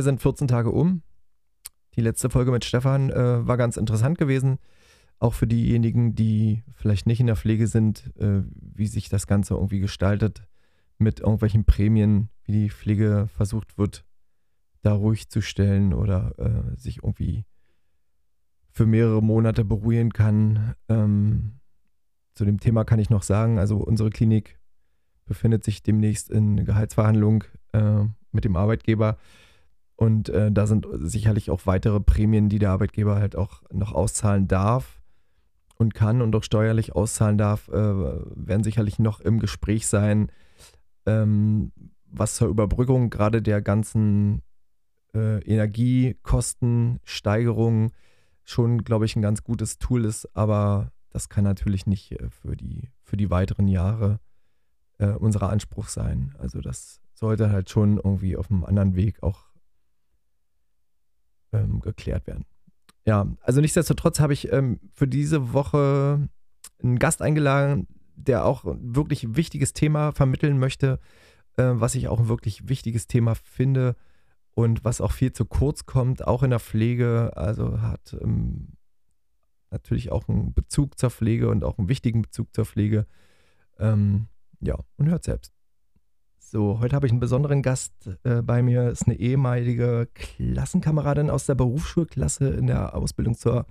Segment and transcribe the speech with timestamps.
[0.00, 1.02] Schnell sind 14 Tage um.
[1.94, 4.58] Die letzte Folge mit Stefan äh, war ganz interessant gewesen.
[5.18, 9.54] Auch für diejenigen, die vielleicht nicht in der Pflege sind, äh, wie sich das Ganze
[9.54, 10.46] irgendwie gestaltet
[10.96, 14.06] mit irgendwelchen Prämien, wie die Pflege versucht wird,
[14.82, 17.44] da ruhig zu stellen oder äh, sich irgendwie
[18.70, 20.74] für mehrere Monate beruhigen kann.
[20.88, 21.60] Ähm,
[22.32, 24.58] zu dem Thema kann ich noch sagen, also unsere Klinik
[25.26, 29.18] befindet sich demnächst in Gehaltsverhandlung äh, mit dem Arbeitgeber.
[30.00, 34.48] Und äh, da sind sicherlich auch weitere Prämien, die der Arbeitgeber halt auch noch auszahlen
[34.48, 35.02] darf
[35.76, 40.32] und kann und auch steuerlich auszahlen darf, äh, werden sicherlich noch im Gespräch sein,
[41.04, 41.72] ähm,
[42.06, 44.40] was zur Überbrückung gerade der ganzen
[45.12, 47.92] äh, Energiekostensteigerung
[48.42, 50.34] schon, glaube ich, ein ganz gutes Tool ist.
[50.34, 54.18] Aber das kann natürlich nicht äh, für, die, für die weiteren Jahre
[54.96, 56.34] äh, unser Anspruch sein.
[56.38, 59.49] Also das sollte halt schon irgendwie auf einem anderen Weg auch
[61.52, 62.44] ähm, geklärt werden.
[63.06, 66.28] Ja, also nichtsdestotrotz habe ich ähm, für diese Woche
[66.82, 71.00] einen Gast eingeladen, der auch ein wirklich wichtiges Thema vermitteln möchte,
[71.56, 73.96] äh, was ich auch ein wirklich wichtiges Thema finde
[74.54, 77.32] und was auch viel zu kurz kommt, auch in der Pflege.
[77.36, 78.74] Also hat ähm,
[79.70, 83.06] natürlich auch einen Bezug zur Pflege und auch einen wichtigen Bezug zur Pflege.
[83.78, 84.26] Ähm,
[84.60, 85.54] ja, und hört selbst.
[86.52, 87.92] So, heute habe ich einen besonderen Gast
[88.24, 88.88] äh, bei mir.
[88.88, 93.66] Ist eine ehemalige Klassenkameradin aus der Berufsschulklasse in der Ausbildung zur,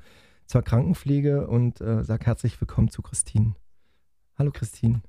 [0.45, 3.53] zur Krankenpflege und äh, sag herzlich willkommen zu Christine.
[4.37, 5.01] Hallo Christine.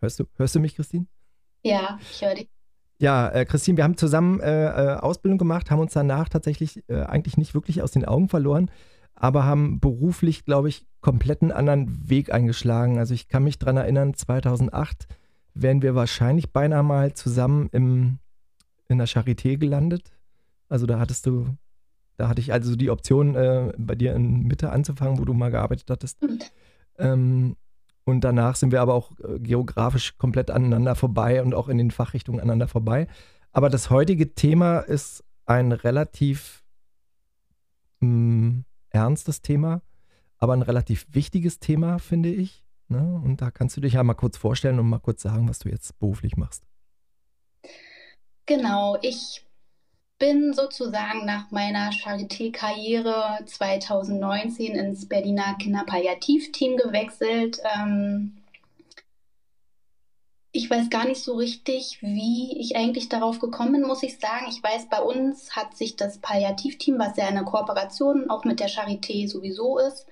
[0.00, 1.06] Hörst du, hörst du mich, Christine?
[1.62, 2.50] Ja, ich höre dich.
[2.98, 7.02] Ja, äh, Christine, wir haben zusammen äh, äh, Ausbildung gemacht, haben uns danach tatsächlich äh,
[7.02, 8.68] eigentlich nicht wirklich aus den Augen verloren
[9.14, 12.98] aber haben beruflich, glaube ich, komplett einen anderen Weg eingeschlagen.
[12.98, 15.06] Also ich kann mich daran erinnern, 2008
[15.54, 18.18] wären wir wahrscheinlich beinahe mal zusammen im,
[18.88, 20.12] in der Charité gelandet.
[20.68, 21.56] Also da hattest du,
[22.16, 25.50] da hatte ich also die Option, äh, bei dir in Mitte anzufangen, wo du mal
[25.50, 26.18] gearbeitet hattest.
[26.98, 27.56] Ähm,
[28.04, 31.90] und danach sind wir aber auch äh, geografisch komplett aneinander vorbei und auch in den
[31.90, 33.06] Fachrichtungen aneinander vorbei.
[33.52, 36.64] Aber das heutige Thema ist ein relativ
[38.00, 39.82] mh, mm, ernstes Thema,
[40.38, 42.64] aber ein relativ wichtiges Thema, finde ich.
[42.88, 43.20] Ne?
[43.24, 45.68] Und da kannst du dich ja mal kurz vorstellen und mal kurz sagen, was du
[45.68, 46.64] jetzt beruflich machst.
[48.46, 49.42] Genau, ich
[50.18, 57.60] bin sozusagen nach meiner Charité-Karriere 2019 ins Berliner Kinderpalliativteam gewechselt.
[57.76, 58.36] Ähm,
[60.56, 64.46] ich weiß gar nicht so richtig, wie ich eigentlich darauf gekommen bin, muss ich sagen.
[64.48, 68.68] Ich weiß, bei uns hat sich das Palliativteam, was ja eine Kooperation auch mit der
[68.68, 70.06] Charité sowieso ist,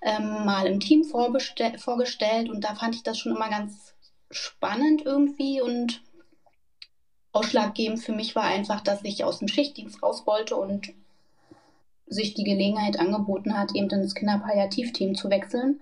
[0.00, 3.94] ähm, mal im Team vorgestellt und da fand ich das schon immer ganz
[4.30, 6.00] spannend irgendwie und
[7.32, 10.92] ausschlaggebend für mich war einfach, dass ich aus dem Schichtdienst raus wollte und
[12.06, 15.80] sich die Gelegenheit angeboten hat, eben ins Kinderpalliativteam zu wechseln.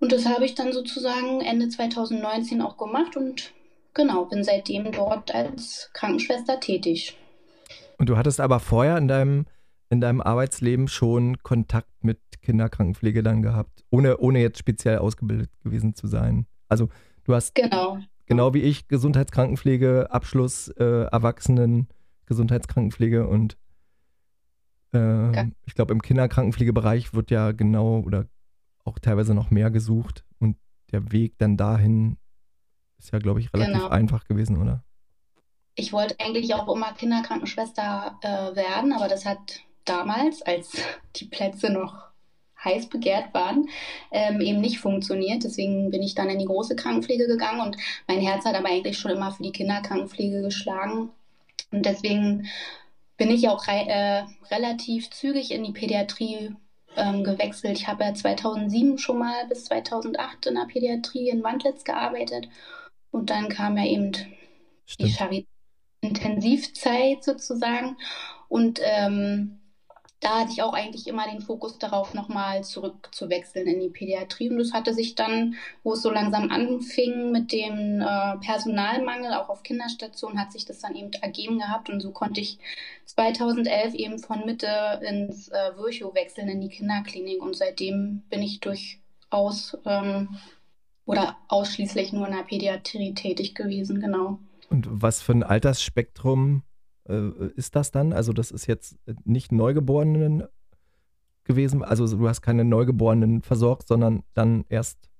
[0.00, 3.52] Und das habe ich dann sozusagen Ende 2019 auch gemacht und
[3.94, 7.16] genau, bin seitdem dort als Krankenschwester tätig.
[7.98, 9.46] Und du hattest aber vorher in deinem,
[9.90, 15.94] in deinem Arbeitsleben schon Kontakt mit Kinderkrankenpflege dann gehabt, ohne, ohne jetzt speziell ausgebildet gewesen
[15.94, 16.46] zu sein.
[16.70, 16.88] Also
[17.24, 21.88] du hast genau, genau wie ich Gesundheitskrankenpflege, Abschluss, äh, Erwachsenen,
[22.24, 23.58] Gesundheitskrankenpflege und
[24.94, 28.26] äh, ich glaube im Kinderkrankenpflegebereich wird ja genau oder
[28.84, 30.56] auch teilweise noch mehr gesucht und
[30.92, 32.16] der Weg dann dahin
[32.98, 33.88] ist ja, glaube ich, relativ genau.
[33.88, 34.84] einfach gewesen, oder?
[35.74, 40.72] Ich wollte eigentlich auch immer Kinderkrankenschwester äh, werden, aber das hat damals, als
[41.16, 42.10] die Plätze noch
[42.62, 43.70] heiß begehrt waren,
[44.10, 45.44] ähm, eben nicht funktioniert.
[45.44, 48.98] Deswegen bin ich dann in die große Krankenpflege gegangen und mein Herz hat aber eigentlich
[48.98, 51.10] schon immer für die Kinderkrankenpflege geschlagen.
[51.72, 52.48] Und deswegen
[53.16, 54.22] bin ich auch re äh,
[54.54, 56.54] relativ zügig in die Pädiatrie
[56.96, 57.78] ähm, gewechselt.
[57.78, 62.48] Ich habe ja 2007 schon mal bis 2008 in der Pädiatrie in Wandlitz gearbeitet
[63.10, 64.12] und dann kam ja eben
[64.86, 65.20] Stimmt.
[65.30, 65.46] die
[66.00, 67.96] Intensivzeit sozusagen
[68.48, 69.59] und ähm,
[70.20, 74.50] da hatte ich auch eigentlich immer den Fokus darauf, nochmal zurückzuwechseln in die Pädiatrie.
[74.50, 79.48] Und das hatte sich dann, wo es so langsam anfing mit dem äh, Personalmangel, auch
[79.48, 81.88] auf Kinderstationen, hat sich das dann eben ergeben gehabt.
[81.88, 82.58] Und so konnte ich
[83.06, 87.40] 2011 eben von Mitte ins äh, Virchow wechseln in die Kinderklinik.
[87.42, 90.36] Und seitdem bin ich durchaus ähm,
[91.06, 94.38] oder ausschließlich nur in der Pädiatrie tätig gewesen, genau.
[94.68, 96.62] Und was für ein Altersspektrum
[97.04, 98.12] ist das dann?
[98.12, 100.44] Also das ist jetzt nicht Neugeborenen
[101.44, 105.10] gewesen, also du hast keine Neugeborenen versorgt, sondern dann erst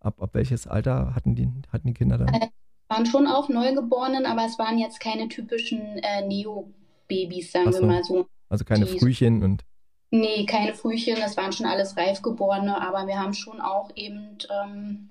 [0.00, 2.28] ab, ab welches Alter hatten die, hatten die Kinder dann?
[2.28, 2.48] Äh,
[2.88, 7.80] waren schon auch Neugeborenen, aber es waren jetzt keine typischen äh, Neo-Babys, sagen so.
[7.80, 8.26] wir mal so.
[8.48, 9.64] Also keine die, Frühchen und.
[10.10, 15.10] Nee, keine Frühchen, das waren schon alles Reifgeborene, aber wir haben schon auch eben ähm,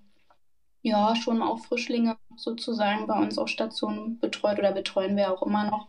[0.81, 5.69] ja, schon auch Frischlinge sozusagen bei uns auf Station betreut oder betreuen wir auch immer
[5.69, 5.87] noch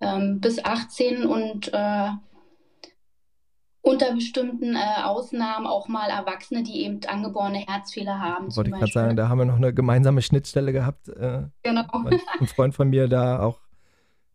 [0.00, 2.10] ähm, bis 18 und äh,
[3.86, 8.54] unter bestimmten äh, Ausnahmen auch mal Erwachsene, die eben angeborene Herzfehler haben.
[8.56, 11.08] Wollte ich gerade sagen, da haben wir noch eine gemeinsame Schnittstelle gehabt.
[11.08, 11.84] Äh, genau.
[12.40, 13.60] Ein Freund von mir da auch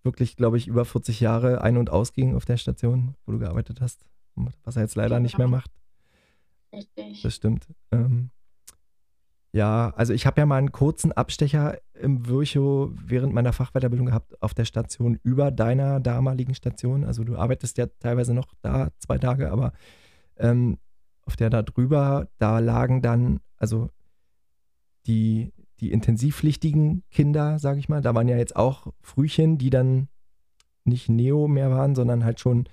[0.04, 3.82] wirklich, glaube ich, über 40 Jahre ein- und ausging auf der Station, wo du gearbeitet
[3.82, 4.06] hast,
[4.64, 5.24] was er jetzt leider genau.
[5.24, 5.72] nicht mehr macht.
[6.74, 7.22] Richtig.
[7.22, 7.68] Das stimmt.
[7.92, 8.32] Ähm,
[9.54, 14.42] ja, also ich habe ja mal einen kurzen Abstecher im Virchow während meiner Fachweiterbildung gehabt
[14.42, 17.04] auf der Station über deiner damaligen Station.
[17.04, 19.74] Also du arbeitest ja teilweise noch da zwei Tage, aber
[20.38, 20.78] ähm,
[21.24, 23.90] auf der da drüber, da lagen dann, also
[25.06, 25.52] die,
[25.82, 30.08] die intensivpflichtigen Kinder, sage ich mal, da waren ja jetzt auch Frühchen, die dann
[30.86, 32.70] nicht Neo mehr waren, sondern halt schon,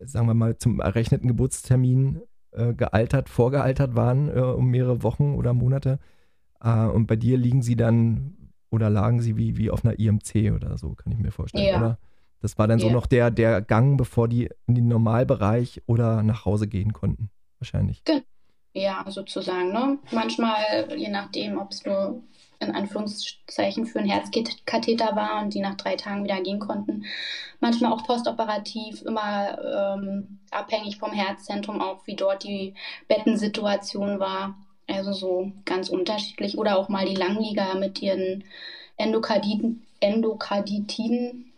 [0.00, 2.20] sagen wir mal, zum errechneten Geburtstermin
[2.52, 5.98] äh, gealtert, vorgealtert waren äh, um mehrere Wochen oder Monate.
[6.62, 8.36] Äh, und bei dir liegen sie dann
[8.70, 11.78] oder lagen sie wie, wie auf einer IMC oder so, kann ich mir vorstellen, ja.
[11.78, 11.98] oder?
[12.40, 12.86] Das war dann ja.
[12.86, 17.30] so noch der, der Gang, bevor die in den Normalbereich oder nach Hause gehen konnten,
[17.58, 18.02] wahrscheinlich.
[18.74, 19.72] Ja, sozusagen.
[19.72, 19.98] Ne?
[20.12, 22.22] Manchmal, je nachdem, ob es nur
[22.60, 27.04] in Anführungszeichen für einen Herzkatheter war und die nach drei Tagen wieder gehen konnten.
[27.60, 32.74] Manchmal auch postoperativ, immer ähm, abhängig vom Herzzentrum, auch wie dort die
[33.06, 34.56] Bettensituation war.
[34.88, 36.58] Also so ganz unterschiedlich.
[36.58, 38.44] Oder auch mal die Langlieger mit ihren
[38.96, 41.52] Endokarditen, Endokarditiden,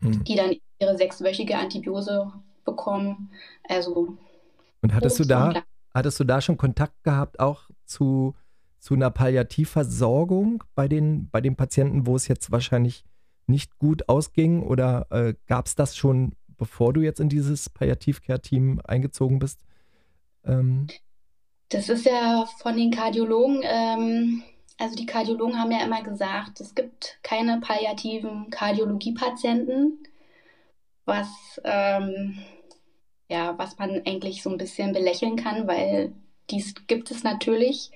[0.00, 0.24] hm.
[0.24, 2.32] die dann ihre sechswöchige Antibiose
[2.64, 3.30] bekommen.
[3.68, 4.16] Also.
[4.82, 5.62] Und hattest du da,
[5.92, 8.34] hattest du da schon Kontakt gehabt auch zu
[8.84, 13.06] zu einer Palliativversorgung bei den, bei den Patienten, wo es jetzt wahrscheinlich
[13.46, 14.62] nicht gut ausging?
[14.62, 19.62] Oder äh, gab es das schon, bevor du jetzt in dieses Palliativcare-Team eingezogen bist?
[20.44, 20.88] Ähm,
[21.70, 24.42] das ist ja von den Kardiologen, ähm,
[24.76, 30.06] also die Kardiologen haben ja immer gesagt, es gibt keine palliativen Kardiologiepatienten,
[31.06, 32.36] was, ähm,
[33.30, 36.12] ja, was man eigentlich so ein bisschen belächeln kann, weil
[36.50, 37.90] dies gibt es natürlich.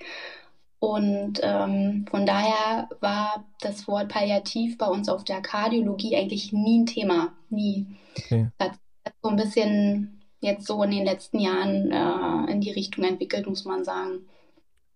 [0.80, 6.80] Und ähm, von daher war das Wort Palliativ bei uns auf der Kardiologie eigentlich nie
[6.80, 7.32] ein Thema.
[7.50, 7.86] Nie.
[8.16, 8.48] Okay.
[8.58, 8.70] Das
[9.04, 13.46] hat so ein bisschen jetzt so in den letzten Jahren äh, in die Richtung entwickelt,
[13.48, 14.20] muss man sagen.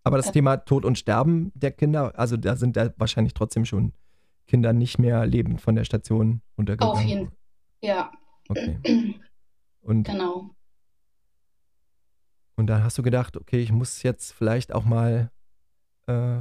[0.04, 3.64] Aber das äh, Thema Tod und Sterben der Kinder, also da sind da wahrscheinlich trotzdem
[3.64, 3.92] schon
[4.46, 6.94] Kinder nicht mehr lebend von der Station untergegangen.
[6.94, 7.36] Auf jeden Fall.
[7.80, 8.12] Ja.
[8.48, 8.78] Okay.
[9.82, 10.50] Und, genau.
[12.54, 15.32] Und dann hast du gedacht, okay, ich muss jetzt vielleicht auch mal
[16.06, 16.40] äh,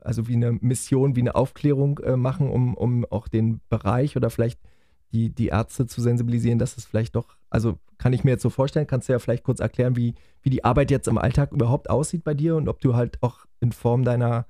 [0.00, 4.30] also wie eine Mission, wie eine Aufklärung äh, machen, um, um auch den Bereich oder
[4.30, 4.60] vielleicht
[5.12, 8.50] die, die Ärzte zu sensibilisieren, dass es vielleicht doch, also kann ich mir jetzt so
[8.50, 11.88] vorstellen, kannst du ja vielleicht kurz erklären, wie, wie die Arbeit jetzt im Alltag überhaupt
[11.90, 14.46] aussieht bei dir und ob du halt auch in Form deiner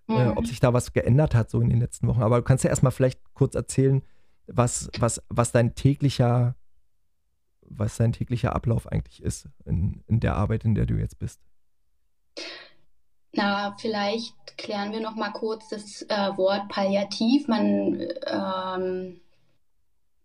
[0.08, 0.20] Äh, mhm.
[0.20, 2.22] Äh, ob sich da was geändert hat so in den letzten Wochen.
[2.22, 4.02] Aber du kannst ja erstmal vielleicht kurz erzählen,
[4.48, 6.56] was, was, was dein täglicher,
[7.62, 11.42] was dein täglicher Ablauf eigentlich ist in, in der Arbeit, in der du jetzt bist.
[13.34, 17.48] Na, vielleicht klären wir noch mal kurz das äh, Wort Palliativ.
[17.48, 19.20] Man ähm,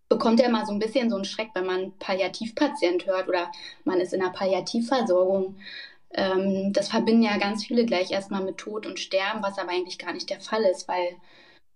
[0.09, 3.51] bekommt ja immer so ein bisschen so einen Schreck, wenn man Palliativpatient hört oder
[3.85, 5.57] man ist in der Palliativversorgung.
[6.15, 9.99] Ähm, das verbinden ja ganz viele gleich erstmal mit Tod und Sterben, was aber eigentlich
[9.99, 11.17] gar nicht der Fall ist, weil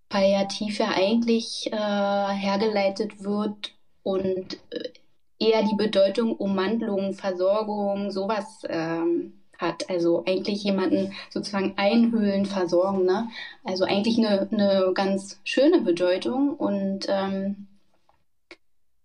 [0.08, 4.92] Palliativ ja eigentlich äh, hergeleitet wird und äh,
[5.38, 9.88] eher die Bedeutung Umwandlung, Versorgung, sowas ähm, hat.
[9.90, 13.04] Also eigentlich jemanden sozusagen einhüllen, versorgen.
[13.06, 13.28] Ne?
[13.64, 17.68] Also eigentlich eine, eine ganz schöne Bedeutung und ähm,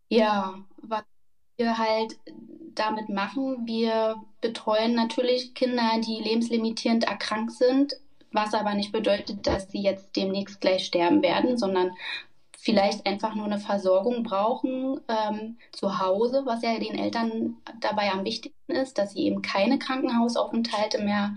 [0.10, 1.04] Ja, was
[1.58, 2.18] wir halt
[2.76, 7.94] damit machen, wir betreuen natürlich Kinder, die lebenslimitierend erkrankt sind,
[8.32, 11.92] was aber nicht bedeutet, dass sie jetzt demnächst gleich sterben werden, sondern
[12.58, 18.24] vielleicht einfach nur eine Versorgung brauchen ähm, zu Hause, was ja den Eltern dabei am
[18.24, 21.36] wichtigsten ist, dass sie eben keine Krankenhausaufenthalte mehr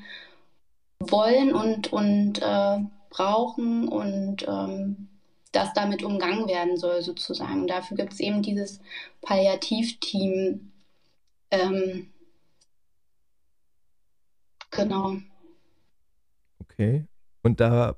[1.01, 5.09] wollen und, und äh, brauchen und ähm,
[5.53, 7.67] dass damit umgangen werden soll sozusagen.
[7.67, 8.81] Dafür gibt es eben dieses
[9.23, 10.73] Palliativteam.
[11.61, 12.13] Ähm,
[14.71, 15.17] genau.
[16.61, 17.07] Okay.
[17.43, 17.97] Und da,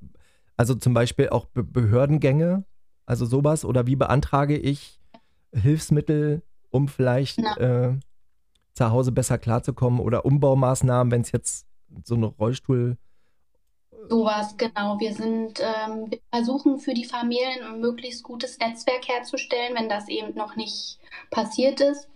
[0.56, 2.64] also zum Beispiel auch Be Behördengänge,
[3.06, 3.64] also sowas?
[3.64, 5.00] Oder wie beantrage ich
[5.52, 7.94] Hilfsmittel, um vielleicht äh,
[8.74, 11.66] zu Hause besser klarzukommen oder Umbaumaßnahmen, wenn es jetzt
[12.04, 12.98] so eine Rollstuhl
[14.08, 15.00] Sowas, genau.
[15.00, 20.08] Wir sind, ähm, wir versuchen für die Familien ein möglichst gutes Netzwerk herzustellen, wenn das
[20.08, 20.98] eben noch nicht
[21.30, 22.08] passiert ist.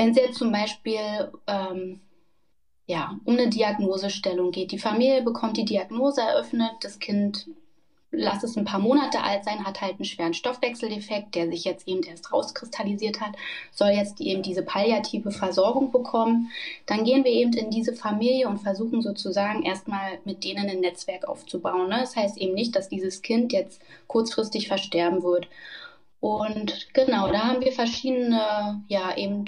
[0.00, 2.00] Wenn es jetzt zum Beispiel ähm,
[2.86, 4.72] ja, um eine Diagnosestellung geht.
[4.72, 7.48] Die Familie bekommt die Diagnose eröffnet, das Kind
[8.10, 11.86] lass es ein paar Monate alt sein, hat halt einen schweren Stoffwechseldefekt, der sich jetzt
[11.86, 13.36] eben erst rauskristallisiert hat,
[13.72, 16.50] soll jetzt eben diese palliative Versorgung bekommen.
[16.86, 21.28] Dann gehen wir eben in diese Familie und versuchen sozusagen erstmal mit denen ein Netzwerk
[21.28, 21.90] aufzubauen.
[21.90, 21.98] Ne?
[22.00, 25.46] Das heißt eben nicht, dass dieses Kind jetzt kurzfristig versterben wird.
[26.20, 29.44] Und genau, da haben wir verschiedene, ja, eben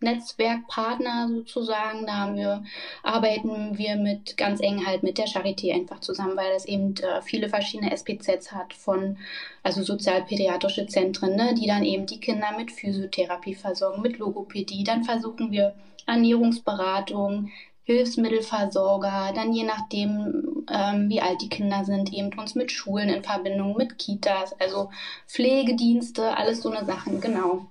[0.00, 2.06] Netzwerkpartner sozusagen.
[2.06, 2.64] Da haben wir,
[3.02, 7.22] arbeiten wir mit ganz eng halt mit der Charité einfach zusammen, weil es eben äh,
[7.22, 9.18] viele verschiedene SPZs hat von,
[9.62, 14.84] also sozialpädiatrische Zentren, ne, die dann eben die Kinder mit Physiotherapie versorgen, mit Logopädie.
[14.84, 15.74] Dann versuchen wir
[16.06, 17.50] Ernährungsberatung,
[17.84, 23.22] Hilfsmittelversorger, dann je nachdem, ähm, wie alt die Kinder sind, eben uns mit Schulen in
[23.22, 24.90] Verbindung, mit Kitas, also
[25.26, 27.66] Pflegedienste, alles so eine Sachen, genau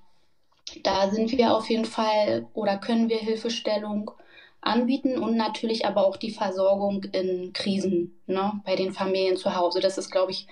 [0.82, 4.12] da sind wir auf jeden Fall oder können wir Hilfestellung
[4.62, 9.80] anbieten und natürlich aber auch die Versorgung in Krisen ne, bei den Familien zu Hause.
[9.80, 10.48] Das ist, glaube ich,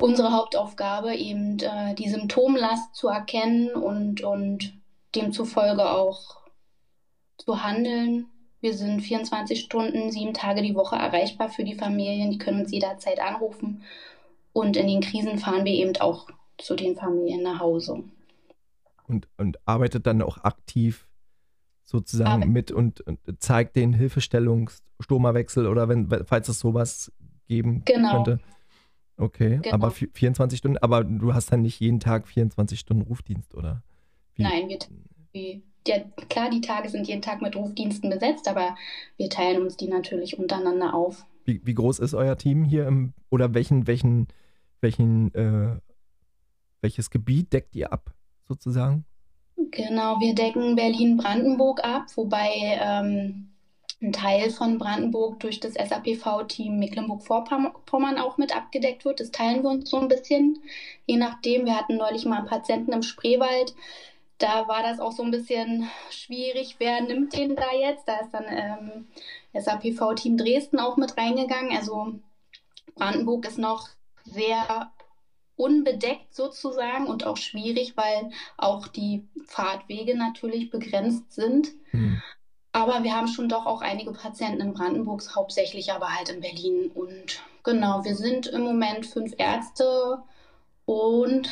[0.00, 4.72] unsere Hauptaufgabe, eben äh, die Symptomlast zu erkennen und, und
[5.14, 6.38] demzufolge auch
[7.38, 8.26] zu handeln.
[8.60, 12.30] Wir sind 24 Stunden, sieben Tage die Woche erreichbar für die Familien.
[12.30, 13.82] Die können uns jederzeit anrufen.
[14.52, 16.28] Und in den Krisen fahren wir eben auch
[16.58, 18.04] zu den Familien nach Hause
[19.04, 21.08] und, und arbeitet dann auch aktiv
[21.84, 27.12] sozusagen Aber mit und, und, zeigt den Hilfestellungs Stomawechsel oder wenn, falls es sowas
[27.46, 28.24] geben genau.
[28.24, 28.40] könnte.
[29.16, 29.74] Okay, genau.
[29.74, 33.82] aber 24 Stunden, aber du hast dann nicht jeden Tag 24 Stunden Rufdienst, oder?
[34.34, 34.42] Wie?
[34.42, 34.68] Nein,
[35.32, 38.76] wir, ja, klar, die Tage sind jeden Tag mit Rufdiensten besetzt, aber
[39.16, 41.26] wir teilen uns die natürlich untereinander auf.
[41.44, 44.28] Wie, wie groß ist euer Team hier im, oder welchen, welchen,
[44.80, 45.76] welchen, äh,
[46.80, 48.14] welches Gebiet deckt ihr ab?
[48.52, 49.04] Sozusagen?
[49.56, 53.48] Genau, wir decken Berlin-Brandenburg ab, wobei ähm,
[54.02, 59.20] ein Teil von Brandenburg durch das SAPV-Team Mecklenburg-Vorpommern auch mit abgedeckt wird.
[59.20, 60.58] Das teilen wir uns so ein bisschen,
[61.06, 61.66] je nachdem.
[61.66, 63.74] Wir hatten neulich mal einen Patienten im Spreewald.
[64.38, 68.08] Da war das auch so ein bisschen schwierig, wer nimmt den da jetzt?
[68.08, 69.06] Da ist dann ähm,
[69.54, 71.76] SAPV-Team Dresden auch mit reingegangen.
[71.76, 72.14] Also
[72.96, 73.88] Brandenburg ist noch
[74.24, 74.90] sehr
[75.62, 81.68] unbedeckt sozusagen und auch schwierig, weil auch die Fahrtwege natürlich begrenzt sind.
[81.92, 82.20] Mhm.
[82.72, 86.90] Aber wir haben schon doch auch einige Patienten in Brandenburg, hauptsächlich aber halt in Berlin.
[86.90, 90.22] Und genau, wir sind im Moment fünf Ärzte
[90.84, 91.48] und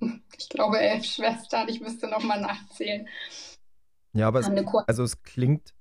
[0.38, 1.68] ich glaube elf Schwestern.
[1.68, 3.06] Ich müsste nochmal nachzählen.
[4.14, 4.50] Ja, aber es,
[4.86, 5.74] also es klingt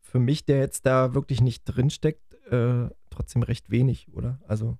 [0.00, 4.40] für mich, der jetzt da wirklich nicht drinsteckt, äh, trotzdem recht wenig, oder?
[4.48, 4.78] Also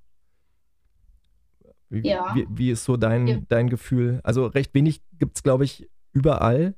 [1.90, 2.34] wie, ja.
[2.34, 3.38] wie, wie ist so dein, ja.
[3.48, 4.20] dein Gefühl?
[4.22, 6.74] Also recht wenig gibt es, glaube ich, überall.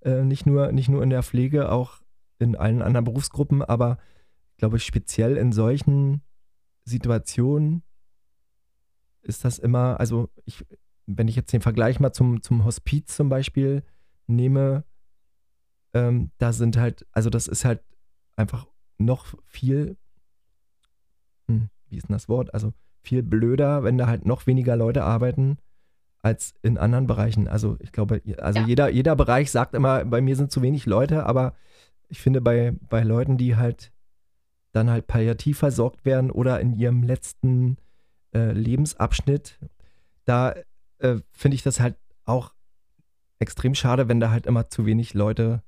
[0.00, 2.00] Äh, nicht, nur, nicht nur in der Pflege, auch
[2.38, 3.98] in allen anderen Berufsgruppen, aber
[4.56, 6.22] glaube ich, speziell in solchen
[6.84, 7.82] Situationen
[9.22, 10.64] ist das immer, also ich,
[11.06, 13.84] wenn ich jetzt den Vergleich mal zum, zum Hospiz zum Beispiel
[14.26, 14.84] nehme,
[15.94, 17.82] ähm, da sind halt, also das ist halt
[18.36, 18.66] einfach
[18.98, 19.96] noch viel,
[21.48, 22.52] hm, wie ist denn das Wort?
[22.54, 25.58] Also viel blöder, wenn da halt noch weniger Leute arbeiten
[26.22, 27.48] als in anderen Bereichen.
[27.48, 28.66] Also ich glaube, also ja.
[28.66, 31.54] jeder, jeder Bereich sagt immer, bei mir sind zu wenig Leute, aber
[32.08, 33.92] ich finde bei, bei Leuten, die halt
[34.70, 37.76] dann halt palliativ versorgt werden oder in ihrem letzten
[38.34, 39.58] äh, Lebensabschnitt,
[40.24, 40.54] da
[40.98, 42.52] äh, finde ich das halt auch
[43.38, 45.62] extrem schade, wenn da halt immer zu wenig Leute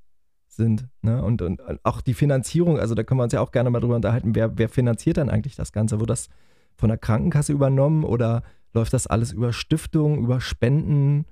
[0.46, 0.86] sind.
[1.02, 1.22] Ne?
[1.22, 3.96] Und, und auch die Finanzierung, also da können wir uns ja auch gerne mal drüber
[3.96, 6.28] unterhalten, wer, wer finanziert dann eigentlich das Ganze, wo das
[6.76, 11.26] von der Krankenkasse übernommen oder läuft das alles über Stiftungen, über Spenden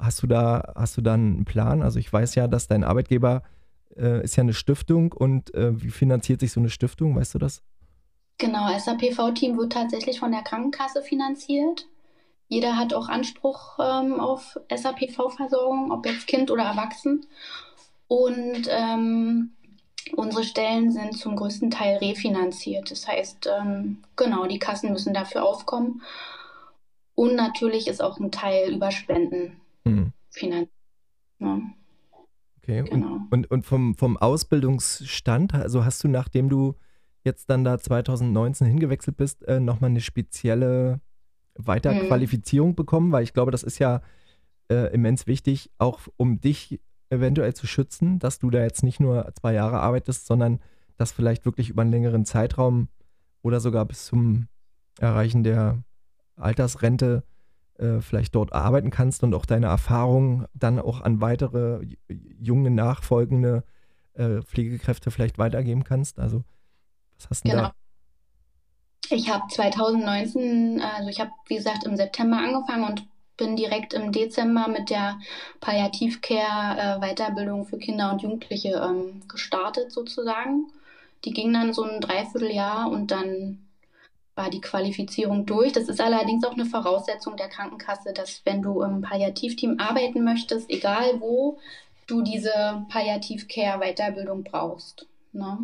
[0.00, 1.82] hast du da, hast du da einen Plan?
[1.82, 3.42] Also ich weiß ja, dass dein Arbeitgeber
[3.96, 7.16] äh, ist ja eine Stiftung und äh, wie finanziert sich so eine Stiftung?
[7.16, 7.62] Weißt du das?
[8.38, 11.86] Genau, SAPV-Team wird tatsächlich von der Krankenkasse finanziert.
[12.48, 17.26] Jeder hat auch Anspruch ähm, auf SAPV-Versorgung, ob jetzt Kind oder Erwachsen.
[18.08, 19.52] Und ähm,
[20.20, 22.90] unsere Stellen sind zum größten Teil refinanziert.
[22.90, 26.02] Das heißt, ähm, genau, die Kassen müssen dafür aufkommen.
[27.14, 30.12] Und natürlich ist auch ein Teil über Spenden mhm.
[30.30, 30.70] finanziert.
[31.38, 31.60] Ja.
[32.58, 33.14] Okay, genau.
[33.14, 36.74] und, und, und vom, vom Ausbildungsstand, also hast du, nachdem du
[37.24, 41.00] jetzt dann da 2019 hingewechselt bist, äh, nochmal eine spezielle
[41.54, 42.76] Weiterqualifizierung mhm.
[42.76, 43.12] bekommen?
[43.12, 44.02] Weil ich glaube, das ist ja
[44.70, 46.78] äh, immens wichtig, auch um dich
[47.10, 50.60] eventuell zu schützen, dass du da jetzt nicht nur zwei Jahre arbeitest, sondern
[50.96, 52.88] das vielleicht wirklich über einen längeren Zeitraum
[53.42, 54.48] oder sogar bis zum
[54.98, 55.82] Erreichen der
[56.36, 57.24] Altersrente
[57.78, 63.64] äh, vielleicht dort arbeiten kannst und auch deine Erfahrungen dann auch an weitere junge, nachfolgende
[64.14, 66.18] äh, Pflegekräfte vielleicht weitergeben kannst.
[66.18, 66.44] Also
[67.16, 67.62] was hast du genau.
[67.62, 67.74] da?
[69.08, 73.08] Ich habe 2019, also ich habe, wie gesagt, im September angefangen und
[73.40, 75.18] bin direkt im Dezember mit der
[75.60, 80.66] Palliativcare-Weiterbildung für Kinder und Jugendliche ähm, gestartet sozusagen.
[81.24, 83.66] Die ging dann so ein Dreivierteljahr und dann
[84.34, 85.72] war die Qualifizierung durch.
[85.72, 90.68] Das ist allerdings auch eine Voraussetzung der Krankenkasse, dass wenn du im Palliativteam arbeiten möchtest,
[90.70, 91.58] egal wo,
[92.06, 95.08] du diese Palliativcare-Weiterbildung brauchst.
[95.32, 95.58] Ne?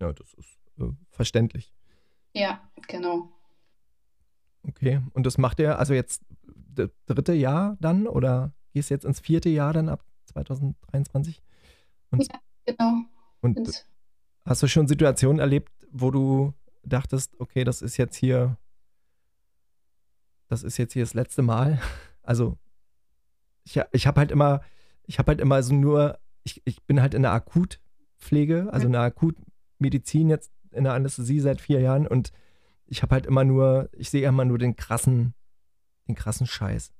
[0.00, 1.72] Ja, das ist äh, verständlich.
[2.32, 3.28] Ja, genau.
[4.68, 6.22] Okay, und das macht er also jetzt
[7.06, 11.42] dritte Jahr dann oder gehst du jetzt ins vierte Jahr dann ab 2023?
[12.10, 13.02] Und, ja, genau.
[13.40, 13.86] Und Ins
[14.46, 16.54] hast du schon Situationen erlebt, wo du
[16.84, 18.56] dachtest, okay, das ist jetzt hier,
[20.48, 21.80] das ist jetzt hier das letzte Mal?
[22.28, 22.58] Also
[23.62, 24.60] ich, ich habe halt immer,
[25.04, 28.94] ich habe halt immer so nur, ich, ich bin halt in der Akutpflege, also in
[28.94, 32.32] der Akutmedizin jetzt in der Anästhesie seit vier Jahren und
[32.86, 35.34] ich habe halt immer nur, ich sehe immer nur den krassen,
[36.08, 36.92] den krassen Scheiß.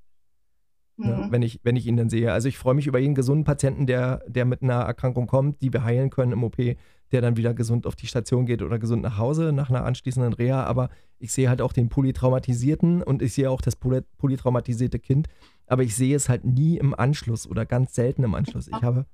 [0.96, 1.20] Ne, mhm.
[1.20, 2.32] Ne, wenn, ich, wenn ich ihn dann sehe.
[2.32, 5.72] Also ich freue mich über jeden gesunden Patienten, der, der mit einer Erkrankung kommt, die
[5.72, 9.02] wir heilen können im OP, der dann wieder gesund auf die Station geht oder gesund
[9.02, 10.64] nach Hause nach einer anschließenden Reha.
[10.64, 10.88] Aber
[11.18, 15.28] ich sehe halt auch den Polytraumatisierten und ich sehe auch das polytraumatisierte Kind.
[15.66, 18.68] Aber ich sehe es halt nie im Anschluss oder ganz selten im Anschluss.
[18.68, 19.06] Ich habe,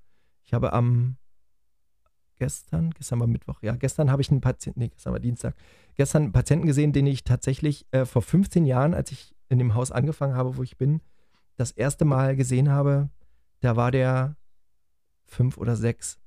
[0.45, 1.17] ich habe am
[2.39, 5.55] gestern, gestern war Mittwoch, ja, gestern habe ich einen Patienten, nee, gestern war Dienstag,
[5.95, 9.75] gestern einen Patienten gesehen, den ich tatsächlich äh, vor 15 Jahren, als ich in dem
[9.75, 11.03] Haus angefangen habe, wo ich bin,
[11.57, 13.11] das erste Mal gesehen habe,
[13.61, 14.37] da war der
[15.27, 16.19] fünf oder sechs.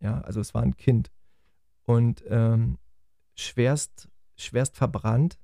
[0.00, 1.10] Ja, also es war ein Kind.
[1.84, 2.78] Und ähm,
[3.34, 5.38] schwerst, schwerst verbrannt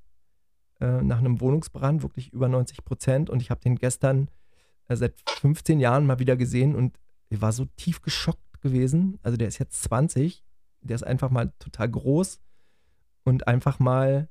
[0.81, 3.31] äh, nach einem Wohnungsbrand, wirklich über 90 Prozent.
[3.31, 4.31] Und ich habe den gestern
[4.89, 6.99] äh, seit 15 Jahren mal wieder gesehen und
[7.31, 9.19] war so tief geschockt gewesen.
[9.23, 10.45] Also der ist jetzt 20.
[10.83, 12.41] Der ist einfach mal total groß
[13.25, 14.29] und einfach mal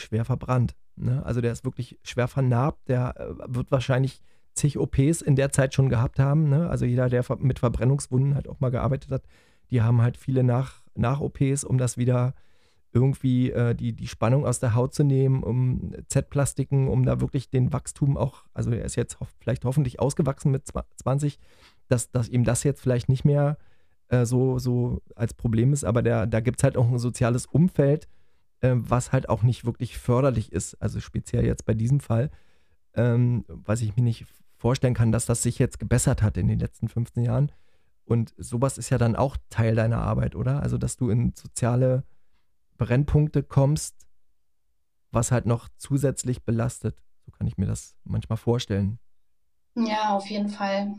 [0.00, 0.74] schwer verbrannt.
[0.96, 1.24] Ne?
[1.24, 2.88] Also der ist wirklich schwer vernarbt.
[2.88, 4.20] Der äh, wird wahrscheinlich
[4.54, 6.48] zig OPs in der Zeit schon gehabt haben.
[6.48, 6.68] Ne?
[6.68, 9.22] Also jeder, der mit Verbrennungswunden halt auch mal gearbeitet hat,
[9.70, 12.34] die haben halt viele nach, nach OPs, um das wieder
[12.92, 17.48] irgendwie äh, die, die Spannung aus der Haut zu nehmen, um Z-Plastiken, um da wirklich
[17.48, 21.38] den Wachstum auch, also er ist jetzt ho vielleicht hoffentlich ausgewachsen mit 20,
[21.88, 23.58] dass, dass ihm das jetzt vielleicht nicht mehr
[24.08, 27.46] äh, so, so als Problem ist, aber der, da gibt es halt auch ein soziales
[27.46, 28.08] Umfeld,
[28.60, 32.30] äh, was halt auch nicht wirklich förderlich ist, also speziell jetzt bei diesem Fall,
[32.94, 36.58] ähm, was ich mir nicht vorstellen kann, dass das sich jetzt gebessert hat in den
[36.58, 37.52] letzten 15 Jahren.
[38.04, 40.62] Und sowas ist ja dann auch Teil deiner Arbeit, oder?
[40.62, 42.04] Also, dass du in soziale
[42.76, 44.08] Brennpunkte kommst,
[45.12, 46.96] was halt noch zusätzlich belastet.
[47.24, 48.98] So kann ich mir das manchmal vorstellen.
[49.76, 50.94] Ja, auf jeden Fall.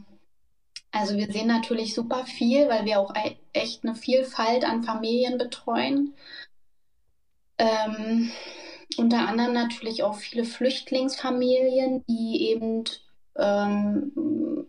[0.92, 3.14] Also wir sehen natürlich super viel, weil wir auch
[3.54, 6.14] echt eine Vielfalt an Familien betreuen.
[7.62, 8.32] Ähm,
[8.98, 12.84] unter anderem natürlich auch viele Flüchtlingsfamilien, die eben,
[13.38, 14.66] ähm,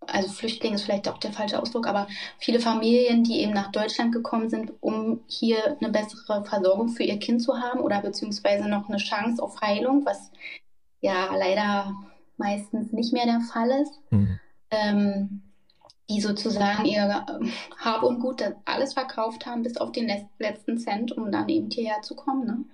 [0.00, 2.06] also Flüchtling ist vielleicht auch der falsche Ausdruck, aber
[2.38, 7.18] viele Familien, die eben nach Deutschland gekommen sind, um hier eine bessere Versorgung für ihr
[7.18, 10.30] Kind zu haben oder beziehungsweise noch eine Chance auf Heilung, was
[11.00, 11.94] ja leider
[12.36, 14.00] meistens nicht mehr der Fall ist.
[14.10, 14.38] Mhm
[14.72, 15.42] ähm,
[16.12, 21.12] die sozusagen ihr ähm, Hab und Gut alles verkauft haben, bis auf den letzten Cent,
[21.12, 22.46] um dann eben hierher zu kommen.
[22.46, 22.64] Ne?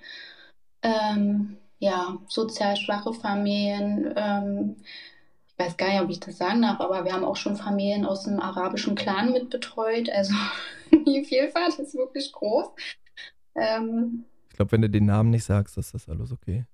[0.83, 4.13] Ähm, ja, sozial schwache Familien.
[4.17, 4.77] Ähm,
[5.49, 8.05] ich weiß gar nicht, ob ich das sagen darf, aber wir haben auch schon Familien
[8.05, 10.11] aus dem arabischen Clan mitbetreut.
[10.11, 10.35] Also
[10.93, 12.69] die Vielfalt ist wirklich groß.
[13.55, 16.67] Ähm, ich glaube, wenn du den Namen nicht sagst, ist das alles okay.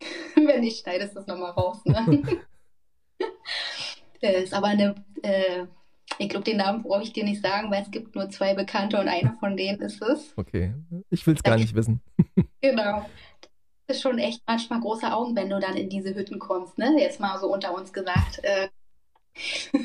[0.34, 1.82] Wenn nicht, schneidest du es nochmal raus.
[1.84, 2.22] Ne?
[4.20, 5.66] das ist aber eine, äh,
[6.18, 8.98] ich glaube, den Namen brauche ich dir nicht sagen, weil es gibt nur zwei Bekannte
[8.98, 10.32] und eine von denen ist es.
[10.36, 10.74] Okay,
[11.10, 12.00] ich will es gar nicht wissen.
[12.60, 13.06] genau.
[13.86, 16.96] Das ist schon echt manchmal große Augen, wenn du dann in diese Hütten kommst, ne?
[16.98, 18.40] Jetzt mal so unter uns gesagt.
[18.42, 18.68] Äh,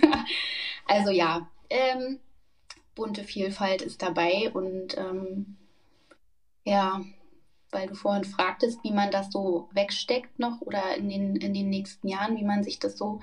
[0.88, 2.20] also ja, ähm,
[2.96, 5.58] bunte Vielfalt ist dabei und ähm,
[6.64, 7.02] ja,
[7.72, 11.70] weil du vorhin fragtest, wie man das so wegsteckt noch oder in den, in den
[11.70, 13.22] nächsten Jahren, wie man sich das so.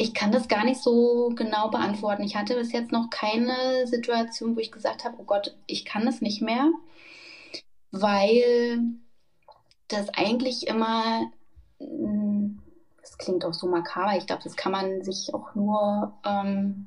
[0.00, 2.22] Ich kann das gar nicht so genau beantworten.
[2.22, 6.06] Ich hatte bis jetzt noch keine Situation, wo ich gesagt habe, oh Gott, ich kann
[6.06, 6.70] das nicht mehr,
[7.90, 8.78] weil
[9.88, 11.30] das eigentlich immer,
[11.80, 12.60] hm,
[13.00, 16.86] das klingt auch so makaber, ich glaube, das kann man sich auch nur ähm,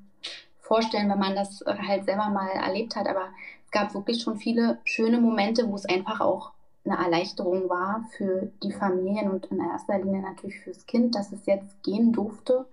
[0.59, 3.27] vorstellen, wenn man das halt selber mal erlebt hat, aber
[3.65, 6.53] es gab wirklich schon viele schöne Momente, wo es einfach auch
[6.85, 11.45] eine Erleichterung war für die Familien und in erster Linie natürlich fürs Kind, dass es
[11.45, 12.65] jetzt gehen durfte.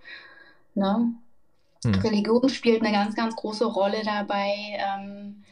[0.73, 1.13] Ne?
[1.83, 1.93] Hm.
[1.95, 4.53] Religion spielt eine ganz, ganz große Rolle dabei.
[4.77, 5.43] Ähm,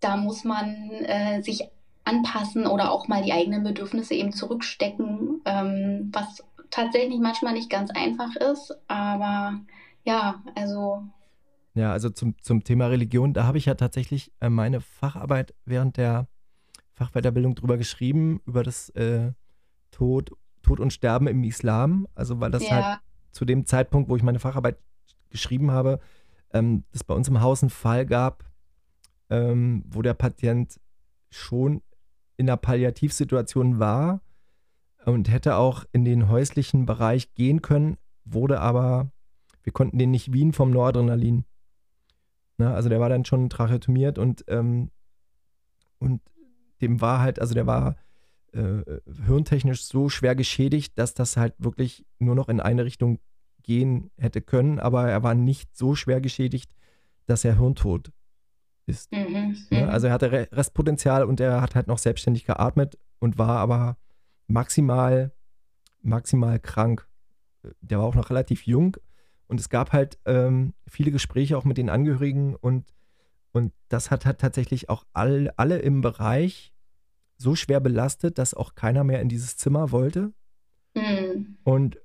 [0.00, 1.68] da muss man äh, sich
[2.04, 7.90] anpassen oder auch mal die eigenen Bedürfnisse eben zurückstecken, ähm, was tatsächlich manchmal nicht ganz
[7.90, 8.76] einfach ist.
[8.88, 9.58] Aber
[10.04, 11.02] ja, also
[11.74, 15.98] ja, also zum, zum Thema Religion, da habe ich ja tatsächlich äh, meine Facharbeit während
[15.98, 16.26] der
[16.96, 19.32] Fachweiterbildung drüber geschrieben, über das äh,
[19.90, 20.32] Tod,
[20.62, 22.08] Tod und Sterben im Islam.
[22.14, 22.70] Also weil das ja.
[22.70, 24.78] halt zu dem Zeitpunkt, wo ich meine Facharbeit
[25.30, 26.00] geschrieben habe,
[26.52, 28.44] ähm, es bei uns im Haus einen Fall gab,
[29.28, 30.80] ähm, wo der Patient
[31.30, 31.82] schon
[32.38, 34.22] in einer Palliativsituation war
[35.04, 39.10] und hätte auch in den häuslichen Bereich gehen können, wurde aber,
[39.62, 41.44] wir konnten den nicht wiegen vom Noradrenalin.
[42.58, 42.72] Ne?
[42.72, 44.90] Also der war dann schon tracheotomiert und, ähm,
[45.98, 46.22] und
[46.80, 47.96] dem war halt, also der war
[48.52, 48.82] äh,
[49.26, 53.18] hirntechnisch so schwer geschädigt, dass das halt wirklich nur noch in eine Richtung
[53.62, 56.70] gehen hätte können, aber er war nicht so schwer geschädigt,
[57.26, 58.12] dass er hirntot
[58.86, 59.12] ist.
[59.12, 59.32] Mhm.
[59.32, 59.56] Ne?
[59.70, 59.88] Mhm.
[59.88, 63.96] Also er hatte Restpotenzial und er hat halt noch selbstständig geatmet und war aber
[64.46, 65.32] maximal,
[66.02, 67.08] maximal krank.
[67.80, 68.96] Der war auch noch relativ jung
[69.48, 72.94] und es gab halt ähm, viele Gespräche auch mit den Angehörigen und,
[73.56, 76.74] und das hat, hat tatsächlich auch all, alle im Bereich
[77.38, 80.34] so schwer belastet, dass auch keiner mehr in dieses Zimmer wollte.
[80.94, 81.56] Mhm.
[81.64, 81.98] Und,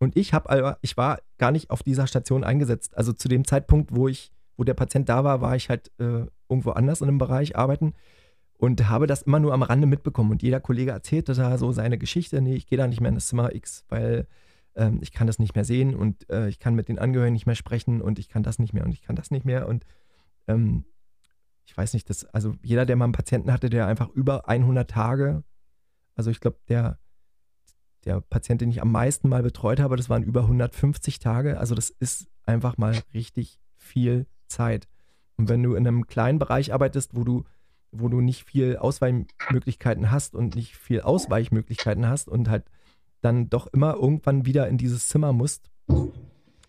[0.00, 2.94] und ich habe ich war gar nicht auf dieser Station eingesetzt.
[2.94, 6.26] Also zu dem Zeitpunkt, wo ich, wo der Patient da war, war ich halt äh,
[6.50, 7.94] irgendwo anders in einem Bereich arbeiten
[8.58, 10.30] und habe das immer nur am Rande mitbekommen.
[10.30, 12.42] Und jeder Kollege erzählte da so seine Geschichte.
[12.42, 14.26] Nee, ich gehe da nicht mehr in das Zimmer X, weil
[14.74, 17.46] ähm, ich kann das nicht mehr sehen und äh, ich kann mit den Angehörigen nicht
[17.46, 19.86] mehr sprechen und ich kann das nicht mehr und ich kann das nicht mehr und
[20.46, 20.84] ähm,
[21.64, 24.90] ich weiß nicht, das, also jeder, der mal einen Patienten hatte, der einfach über 100
[24.90, 25.44] Tage,
[26.14, 26.98] also ich glaube, der,
[28.04, 31.74] der Patient, den ich am meisten mal betreut habe, das waren über 150 Tage, also
[31.74, 34.88] das ist einfach mal richtig viel Zeit.
[35.36, 37.44] Und wenn du in einem kleinen Bereich arbeitest, wo du
[37.92, 42.64] wo du nicht viel Ausweichmöglichkeiten hast und nicht viel Ausweichmöglichkeiten hast und halt
[43.20, 45.70] dann doch immer irgendwann wieder in dieses Zimmer musst,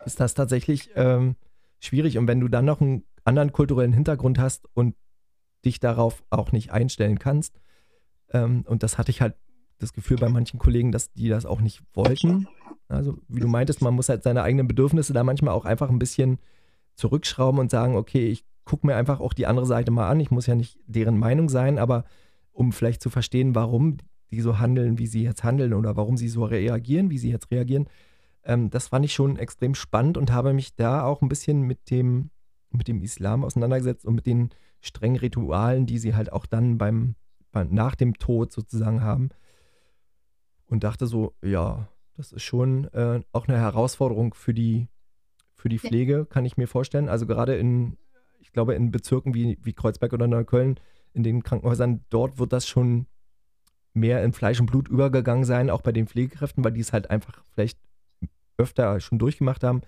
[0.06, 1.36] ist das tatsächlich ähm,
[1.80, 2.18] schwierig.
[2.18, 4.96] Und wenn du dann noch einen anderen kulturellen Hintergrund hast und
[5.66, 7.60] dich darauf auch nicht einstellen kannst,
[8.34, 9.36] ähm, und das hatte ich halt
[9.80, 12.48] das Gefühl bei manchen Kollegen, dass die das auch nicht wollten.
[12.88, 16.00] Also, wie du meintest, man muss halt seine eigenen Bedürfnisse da manchmal auch einfach ein
[16.00, 16.40] bisschen
[16.96, 20.20] zurückschrauben und sagen, okay, ich gucke mir einfach auch die andere Seite mal an.
[20.20, 22.06] Ich muss ja nicht deren Meinung sein, aber
[22.52, 23.98] um vielleicht zu verstehen, warum
[24.32, 27.52] die so handeln, wie sie jetzt handeln oder warum sie so reagieren, wie sie jetzt
[27.52, 27.88] reagieren.
[28.44, 31.90] Ähm, das fand ich schon extrem spannend und habe mich da auch ein bisschen mit
[31.90, 32.30] dem,
[32.74, 34.50] mit dem Islam auseinandergesetzt und mit den
[34.82, 37.16] strengen Ritualen, die sie halt auch dann beim,
[37.52, 39.30] beim nach dem Tod sozusagen haben.
[40.66, 44.88] Und dachte so, ja, das ist schon äh, auch eine Herausforderung für die,
[45.56, 47.10] für die Pflege, kann ich mir vorstellen.
[47.10, 47.98] Also gerade in,
[48.40, 50.80] ich glaube, in Bezirken wie, wie Kreuzberg oder Neukölln,
[51.14, 53.06] in den Krankenhäusern, dort wird das schon
[53.94, 57.10] mehr in Fleisch und Blut übergegangen sein, auch bei den Pflegekräften, weil die es halt
[57.10, 57.80] einfach vielleicht
[58.58, 59.82] öfter schon durchgemacht haben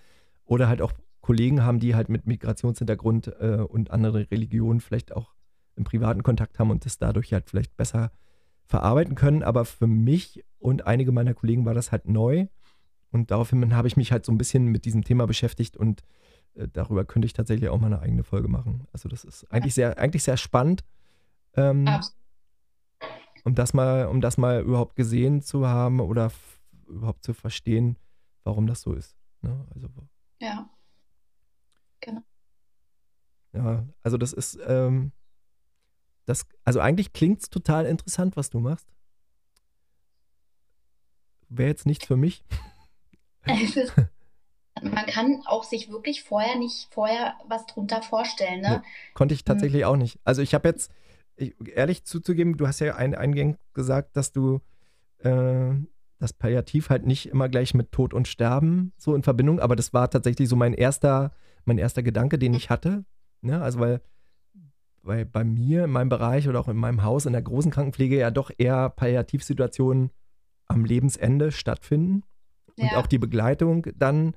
[0.46, 0.94] oder halt auch
[1.26, 5.34] Kollegen haben, die halt mit Migrationshintergrund äh, und anderen Religionen vielleicht auch
[5.76, 8.12] im privaten Kontakt haben und das dadurch halt vielleicht besser
[8.64, 9.42] verarbeiten können.
[9.42, 12.46] Aber für mich und einige meiner Kollegen war das halt neu
[13.10, 16.04] und daraufhin habe ich mich halt so ein bisschen mit diesem Thema beschäftigt und
[16.54, 18.86] äh, darüber könnte ich tatsächlich auch mal eine eigene Folge machen.
[18.94, 20.84] Also das ist eigentlich sehr, eigentlich sehr spannend.
[21.56, 21.90] Ähm,
[23.46, 26.32] um das mal, um das mal überhaupt gesehen zu haben oder
[26.88, 27.98] überhaupt zu verstehen,
[28.44, 29.18] warum das so ist.
[29.42, 29.66] Ne?
[29.74, 29.88] Also,
[30.40, 30.70] ja.
[32.06, 32.22] Genau.
[33.54, 35.12] Ja, also das ist, ähm,
[36.26, 38.88] das, also eigentlich klingt es total interessant, was du machst.
[41.50, 42.44] wäre jetzt nichts für mich.
[44.82, 48.82] Man kann auch sich wirklich vorher nicht vorher was drunter vorstellen, ne?
[48.82, 49.90] Nee, konnte ich tatsächlich hm.
[49.90, 50.20] auch nicht.
[50.26, 50.92] Also ich habe jetzt,
[51.38, 54.60] ich, ehrlich zuzugeben, du hast ja ein, eingängig gesagt, dass du
[55.20, 55.74] äh,
[56.20, 59.94] das Palliativ halt nicht immer gleich mit Tod und Sterben so in Verbindung, aber das
[59.94, 61.32] war tatsächlich so mein erster,
[61.66, 63.06] mein erster Gedanke, den ich hatte.
[63.42, 63.62] Ne?
[63.62, 64.02] Also weil,
[65.02, 68.18] weil bei mir in meinem Bereich oder auch in meinem Haus in der großen Krankenpflege
[68.18, 70.12] ja doch eher Palliativsituationen
[70.68, 72.24] am Lebensende stattfinden.
[72.78, 72.90] Ja.
[72.90, 74.36] Und auch die Begleitung dann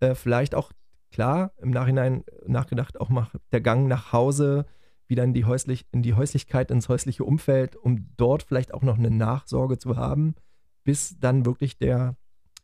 [0.00, 0.72] äh, vielleicht auch,
[1.10, 4.66] klar, im Nachhinein nachgedacht, auch mal der Gang nach Hause,
[5.06, 8.98] wieder in die, häuslich, in die Häuslichkeit, ins häusliche Umfeld, um dort vielleicht auch noch
[8.98, 10.34] eine Nachsorge zu haben,
[10.82, 12.16] bis dann wirklich der,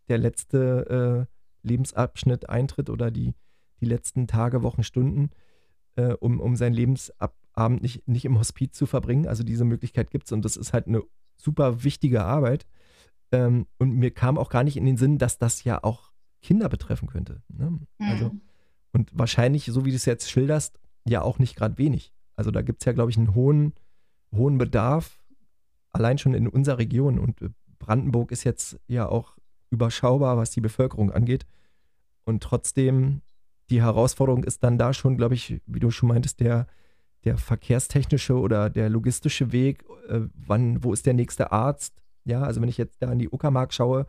[0.09, 1.29] der letzte
[1.63, 3.35] äh, Lebensabschnitt eintritt oder die,
[3.81, 5.31] die letzten Tage, Wochen, Stunden,
[5.97, 9.27] äh, um, um seinen Lebensabend nicht, nicht im Hospiz zu verbringen.
[9.27, 11.03] Also diese Möglichkeit gibt es und das ist halt eine
[11.37, 12.67] super wichtige Arbeit.
[13.33, 16.13] Ähm, und mir kam auch gar nicht in den Sinn, dass das ja auch
[16.43, 17.43] Kinder betreffen könnte.
[17.49, 17.79] Ne?
[17.99, 18.41] Also, mhm.
[18.93, 22.13] und wahrscheinlich, so wie du es jetzt schilderst, ja auch nicht gerade wenig.
[22.37, 23.75] Also da gibt es ja, glaube ich, einen hohen,
[24.33, 25.21] hohen Bedarf,
[25.91, 27.19] allein schon in unserer Region.
[27.19, 29.37] Und äh, Brandenburg ist jetzt ja auch
[29.71, 31.47] überschaubar, was die Bevölkerung angeht.
[32.25, 33.23] Und trotzdem,
[33.71, 36.67] die Herausforderung ist dann da schon, glaube ich, wie du schon meintest, der,
[37.25, 39.85] der verkehrstechnische oder der logistische Weg.
[40.09, 42.03] Äh, wann, wo ist der nächste Arzt?
[42.25, 44.07] Ja, also wenn ich jetzt da in die Uckermark schaue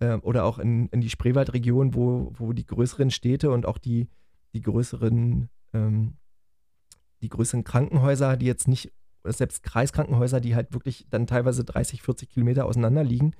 [0.00, 4.08] äh, oder auch in, in die Spreewaldregion, wo, wo die größeren Städte und auch die,
[4.52, 6.16] die größeren, ähm,
[7.22, 8.92] die größeren Krankenhäuser, die jetzt nicht,
[9.24, 13.34] selbst Kreiskrankenhäuser, die halt wirklich dann teilweise 30, 40 Kilometer auseinander liegen,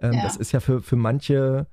[0.00, 0.22] ähm, ja.
[0.22, 1.66] das ist ja für, für manche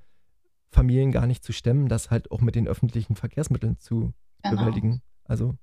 [0.72, 4.58] Familien gar nicht zu stemmen, das halt auch mit den öffentlichen Verkehrsmitteln zu genau.
[4.58, 5.02] bewältigen.
[5.24, 5.56] Also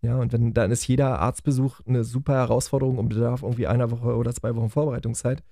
[0.00, 4.16] ja, und wenn dann ist jeder Arztbesuch eine super Herausforderung und bedarf irgendwie einer Woche
[4.16, 5.42] oder zwei Wochen Vorbereitungszeit.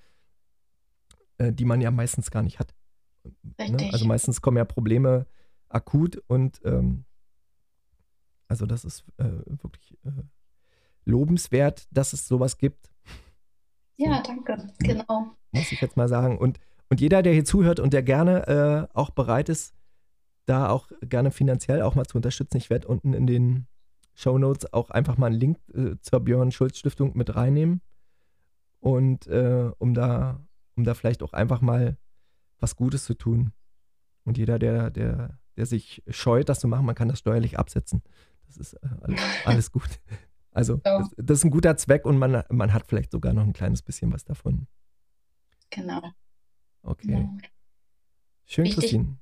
[1.39, 2.75] Äh, die man ja meistens gar nicht hat.
[3.59, 3.91] Ne?
[3.93, 5.27] Also meistens kommen ja Probleme
[5.69, 7.05] akut und ähm,
[8.49, 10.23] also das ist äh, wirklich äh,
[11.05, 12.91] lobenswert, dass es sowas gibt.
[13.97, 15.33] Ja, danke, genau.
[15.53, 16.39] Muss ich jetzt mal sagen.
[16.39, 19.75] Und, und jeder, der hier zuhört und der gerne äh, auch bereit ist,
[20.47, 23.67] da auch gerne finanziell auch mal zu unterstützen, ich werde unten in den
[24.15, 27.83] Show Notes auch einfach mal einen Link äh, zur Björn Schulz Stiftung mit reinnehmen.
[28.81, 30.47] Und äh, um da
[30.77, 31.97] um da vielleicht auch einfach mal
[32.59, 33.53] was Gutes zu tun.
[34.25, 38.03] Und jeder, der, der, der sich scheut, das zu machen, man kann das steuerlich absetzen.
[38.47, 40.01] Das ist äh, alles, alles gut.
[40.53, 43.53] Also, das, das, ist ein guter Zweck und man, man hat vielleicht sogar noch ein
[43.53, 44.67] kleines bisschen was davon.
[45.71, 46.03] Genau.
[46.87, 47.07] Okay.
[47.09, 47.39] Genau.
[48.47, 49.17] Schön, wichtig, Christine.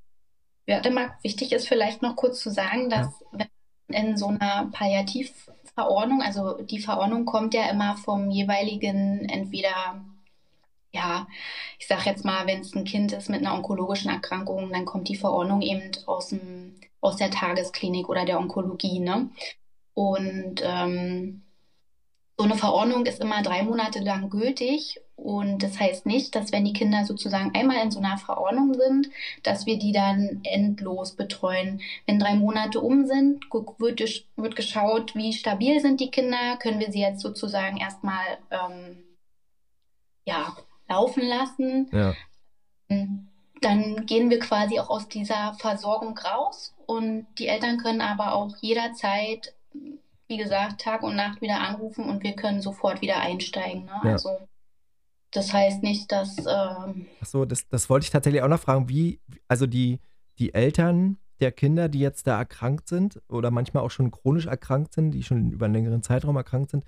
[0.67, 3.27] Ja, Marc, wichtig ist vielleicht noch kurz zu sagen, dass ja.
[3.33, 3.49] wenn
[3.89, 10.05] in so einer Palliativverordnung, also die Verordnung kommt ja immer vom jeweiligen entweder
[10.95, 11.27] ja,
[11.79, 15.09] ich sage jetzt mal, wenn es ein Kind ist mit einer onkologischen Erkrankung, dann kommt
[15.09, 19.01] die Verordnung eben aus, dem, aus der Tagesklinik oder der Onkologie.
[19.01, 19.29] Ne?
[19.95, 21.43] Und ähm,
[22.39, 25.01] so eine Verordnung ist immer drei Monate lang gültig.
[25.17, 29.09] Und das heißt nicht, dass wenn die Kinder sozusagen einmal in so einer Verordnung sind,
[29.43, 31.81] dass wir die dann endlos betreuen.
[32.07, 33.45] Wenn drei Monate um sind,
[33.79, 34.01] wird,
[34.37, 39.05] wird geschaut, wie stabil sind die Kinder, können wir sie jetzt sozusagen erstmal ähm,
[40.25, 40.57] ja,
[40.89, 41.89] laufen lassen.
[41.93, 42.15] Ja.
[43.61, 48.57] Dann gehen wir quasi auch aus dieser Versorgung raus und die Eltern können aber auch
[48.61, 49.55] jederzeit,
[50.27, 53.85] wie gesagt, Tag und Nacht wieder anrufen und wir können sofort wieder einsteigen.
[53.85, 54.01] Ne?
[54.05, 54.13] Ja.
[54.13, 54.37] Also
[55.35, 56.39] das heißt nicht, dass.
[56.39, 58.89] Ähm, Ach das, das wollte ich tatsächlich auch noch fragen.
[58.89, 60.01] Wie, also die,
[60.39, 64.95] die Eltern der Kinder, die jetzt da erkrankt sind oder manchmal auch schon chronisch erkrankt
[64.95, 66.85] sind, die schon über einen längeren Zeitraum erkrankt sind,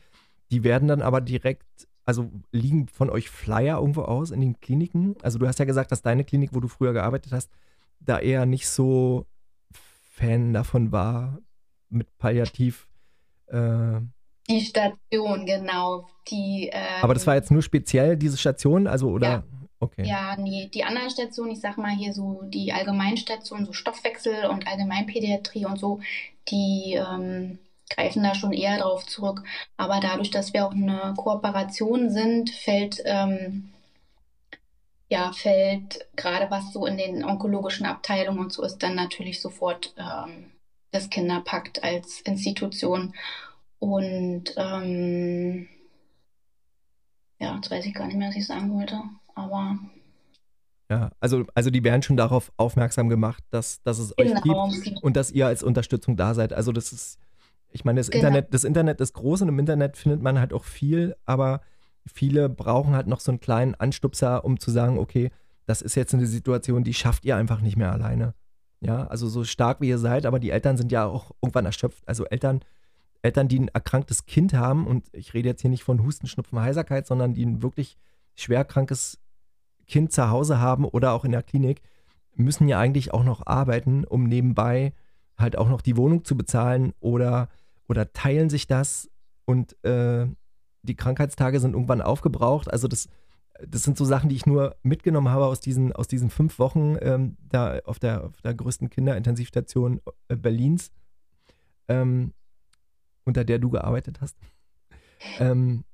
[0.50, 5.16] die werden dann aber direkt also liegen von euch Flyer irgendwo aus in den Kliniken?
[5.22, 7.50] Also du hast ja gesagt, dass deine Klinik, wo du früher gearbeitet hast,
[7.98, 9.26] da eher nicht so
[10.12, 11.40] Fan davon war,
[11.88, 12.86] mit Palliativ.
[13.48, 14.00] Äh,
[14.48, 16.08] die Station, genau.
[16.30, 19.28] Die, ähm, Aber das war jetzt nur speziell, diese Station, also oder?
[19.28, 19.42] Ja.
[19.78, 20.06] Okay.
[20.06, 24.66] Ja, nee, die anderen Stationen, ich sag mal hier so die Allgemeinstation, so Stoffwechsel und
[24.66, 26.00] Allgemeinpädiatrie und so,
[26.48, 27.58] die ähm,
[27.90, 29.42] greifen da schon eher drauf zurück.
[29.76, 33.70] Aber dadurch, dass wir auch eine Kooperation sind, fällt ähm,
[35.08, 39.94] ja fällt gerade was so in den onkologischen Abteilungen und so ist dann natürlich sofort
[39.98, 40.52] ähm,
[40.90, 43.14] das Kinderpakt als Institution
[43.78, 45.68] und ähm,
[47.38, 49.00] ja, jetzt weiß ich gar nicht mehr, was ich sagen wollte,
[49.34, 49.78] aber
[50.88, 54.68] ja, also, also die werden schon darauf aufmerksam gemacht, dass, dass es genau.
[54.68, 56.52] euch gibt und dass ihr als Unterstützung da seid.
[56.52, 57.18] Also das ist
[57.76, 58.26] ich meine, das, genau.
[58.26, 61.60] Internet, das Internet ist groß und im Internet findet man halt auch viel, aber
[62.06, 65.30] viele brauchen halt noch so einen kleinen Anstupser, um zu sagen, okay,
[65.66, 68.34] das ist jetzt eine Situation, die schafft ihr einfach nicht mehr alleine.
[68.80, 72.02] Ja, also so stark wie ihr seid, aber die Eltern sind ja auch irgendwann erschöpft.
[72.06, 72.60] Also Eltern,
[73.26, 76.60] Eltern, die ein erkranktes Kind haben, und ich rede jetzt hier nicht von Husten, Schnupfen,
[76.60, 77.98] Heiserkeit, sondern die ein wirklich
[78.36, 79.18] schwer krankes
[79.88, 81.82] Kind zu Hause haben oder auch in der Klinik,
[82.34, 84.92] müssen ja eigentlich auch noch arbeiten, um nebenbei
[85.36, 87.48] halt auch noch die Wohnung zu bezahlen oder,
[87.88, 89.10] oder teilen sich das
[89.44, 90.26] und äh,
[90.82, 92.72] die Krankheitstage sind irgendwann aufgebraucht.
[92.72, 93.08] Also das,
[93.66, 96.96] das sind so Sachen, die ich nur mitgenommen habe aus diesen, aus diesen fünf Wochen
[97.00, 100.92] ähm, da auf der, auf der größten Kinderintensivstation äh, Berlins,
[101.88, 102.32] ähm,
[103.26, 104.36] unter der du gearbeitet hast.
[105.38, 105.84] Ähm,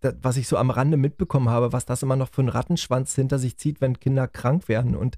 [0.00, 3.14] das, was ich so am Rande mitbekommen habe, was das immer noch für einen Rattenschwanz
[3.14, 4.94] hinter sich zieht, wenn Kinder krank werden.
[4.94, 5.16] Und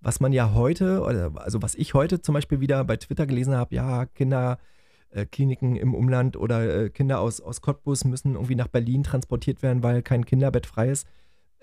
[0.00, 1.02] was man ja heute,
[1.36, 5.94] also was ich heute zum Beispiel wieder bei Twitter gelesen habe, ja, Kinderkliniken äh, im
[5.94, 10.24] Umland oder äh, Kinder aus, aus Cottbus müssen irgendwie nach Berlin transportiert werden, weil kein
[10.24, 11.06] Kinderbett frei ist.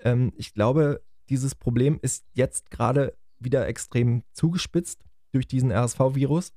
[0.00, 6.52] Ähm, ich glaube, dieses Problem ist jetzt gerade wieder extrem zugespitzt durch diesen RSV-Virus.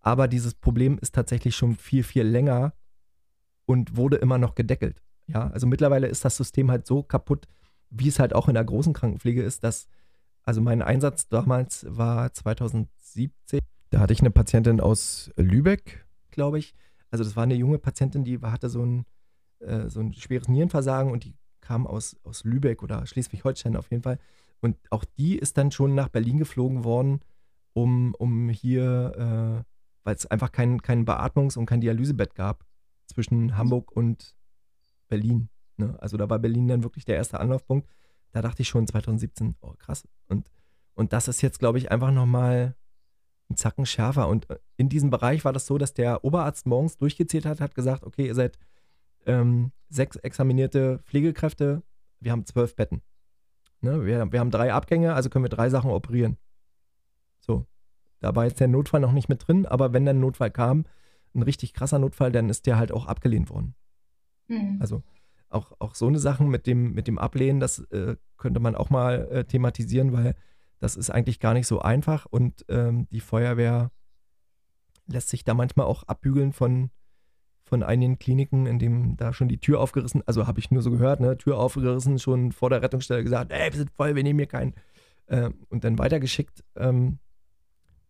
[0.00, 2.72] Aber dieses Problem ist tatsächlich schon viel, viel länger
[3.66, 5.02] und wurde immer noch gedeckelt.
[5.26, 7.46] Ja, also mittlerweile ist das System halt so kaputt,
[7.90, 9.88] wie es halt auch in der großen Krankenpflege ist, dass,
[10.42, 13.60] also mein Einsatz damals war 2017.
[13.90, 16.74] Da hatte ich eine Patientin aus Lübeck, glaube ich.
[17.10, 19.04] Also das war eine junge Patientin, die hatte so ein,
[19.60, 24.02] äh, so ein schweres Nierenversagen und die kam aus, aus Lübeck oder Schleswig-Holstein auf jeden
[24.02, 24.18] Fall.
[24.60, 27.20] Und auch die ist dann schon nach Berlin geflogen worden,
[27.72, 29.69] um, um hier, äh,
[30.04, 32.64] weil es einfach kein, kein Beatmungs- und kein Dialysebett gab
[33.06, 34.34] zwischen Hamburg und
[35.08, 35.48] Berlin.
[35.76, 35.96] Ne?
[36.00, 37.88] Also da war Berlin dann wirklich der erste Anlaufpunkt.
[38.32, 40.06] Da dachte ich schon 2017, oh krass.
[40.28, 40.50] Und,
[40.94, 42.76] und das ist jetzt, glaube ich, einfach nochmal
[43.50, 44.28] ein Zacken schärfer.
[44.28, 47.74] Und äh, in diesem Bereich war das so, dass der Oberarzt morgens durchgezählt hat, hat
[47.74, 48.58] gesagt, okay, ihr seid
[49.26, 51.82] ähm, sechs examinierte Pflegekräfte,
[52.20, 53.02] wir haben zwölf Betten.
[53.80, 54.04] Ne?
[54.06, 56.38] Wir, wir haben drei Abgänge, also können wir drei Sachen operieren.
[58.20, 60.84] Da war jetzt der Notfall noch nicht mit drin, aber wenn dann ein Notfall kam,
[61.34, 63.74] ein richtig krasser Notfall, dann ist der halt auch abgelehnt worden.
[64.48, 64.78] Mhm.
[64.80, 65.02] Also
[65.48, 68.90] auch, auch so eine Sachen mit dem, mit dem Ablehnen, das äh, könnte man auch
[68.90, 70.34] mal äh, thematisieren, weil
[70.78, 73.90] das ist eigentlich gar nicht so einfach und ähm, die Feuerwehr
[75.06, 76.90] lässt sich da manchmal auch abbügeln von,
[77.64, 80.90] von einigen Kliniken, in dem da schon die Tür aufgerissen, also habe ich nur so
[80.90, 84.38] gehört, ne, Tür aufgerissen, schon vor der Rettungsstelle gesagt, ey, wir sind voll, wir nehmen
[84.38, 84.74] hier keinen.
[85.26, 86.64] Äh, und dann weitergeschickt.
[86.76, 87.18] Ähm,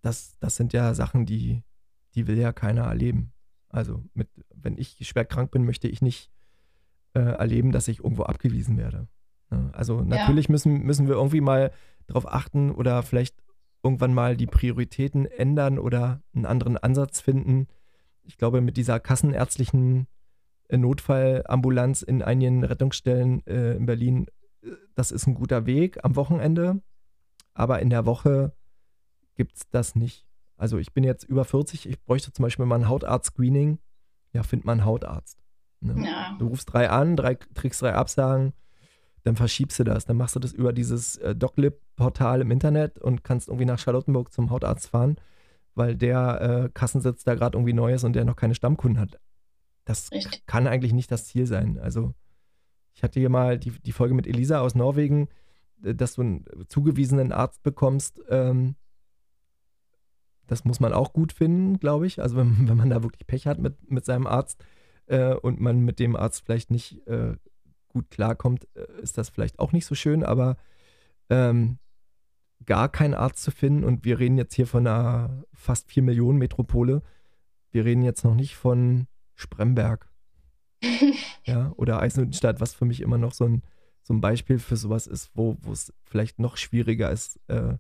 [0.03, 1.63] das, das sind ja Sachen, die,
[2.15, 3.33] die will ja keiner erleben.
[3.69, 6.31] Also mit, wenn ich schwer krank bin, möchte ich nicht
[7.15, 9.09] äh, erleben, dass ich irgendwo abgewiesen werde.
[9.51, 10.53] Ja, also natürlich ja.
[10.53, 11.73] müssen, müssen wir irgendwie mal
[12.07, 13.37] darauf achten oder vielleicht
[13.83, 17.67] irgendwann mal die Prioritäten ändern oder einen anderen Ansatz finden.
[18.23, 20.07] Ich glaube, mit dieser kassenärztlichen
[20.69, 24.27] äh, Notfallambulanz in einigen Rettungsstellen äh, in Berlin,
[24.63, 26.83] äh, das ist ein guter Weg am Wochenende.
[27.55, 28.53] Aber in der Woche
[29.41, 30.27] gibt es das nicht.
[30.59, 33.79] Also ich bin jetzt über 40, ich bräuchte zum Beispiel mal ein Hautarzt-Screening.
[34.35, 35.43] Ja, find mal einen Hautarzt.
[35.81, 35.95] Ne?
[36.05, 36.37] Ja.
[36.39, 38.53] Du rufst drei an, drei, kriegst drei Absagen,
[39.23, 40.05] dann verschiebst du das.
[40.05, 44.31] Dann machst du das über dieses äh, DocLib-Portal im Internet und kannst irgendwie nach Charlottenburg
[44.31, 45.17] zum Hautarzt fahren,
[45.75, 49.19] weil der äh, Kassensitz da gerade irgendwie neu ist und der noch keine Stammkunden hat.
[49.87, 50.45] Das Richtig.
[50.45, 51.79] kann eigentlich nicht das Ziel sein.
[51.79, 52.13] Also
[52.93, 55.29] ich hatte hier mal die, die Folge mit Elisa aus Norwegen,
[55.79, 58.77] dass du einen zugewiesenen Arzt bekommst, ähm,
[60.51, 62.21] das muss man auch gut finden, glaube ich.
[62.21, 64.65] Also wenn, wenn man da wirklich Pech hat mit, mit seinem Arzt
[65.07, 67.37] äh, und man mit dem Arzt vielleicht nicht äh,
[67.89, 70.57] gut klarkommt, äh, ist das vielleicht auch nicht so schön, aber
[71.29, 71.79] ähm,
[72.67, 76.39] gar keinen Arzt zu finden und wir reden jetzt hier von einer fast 4 Millionen
[76.39, 77.03] Metropole.
[77.71, 80.11] Wir reden jetzt noch nicht von Spremberg
[81.45, 83.63] ja, oder Eisenhüttenstadt, was für mich immer noch so ein,
[84.03, 87.75] so ein Beispiel für sowas ist, wo es vielleicht noch schwieriger ist, äh,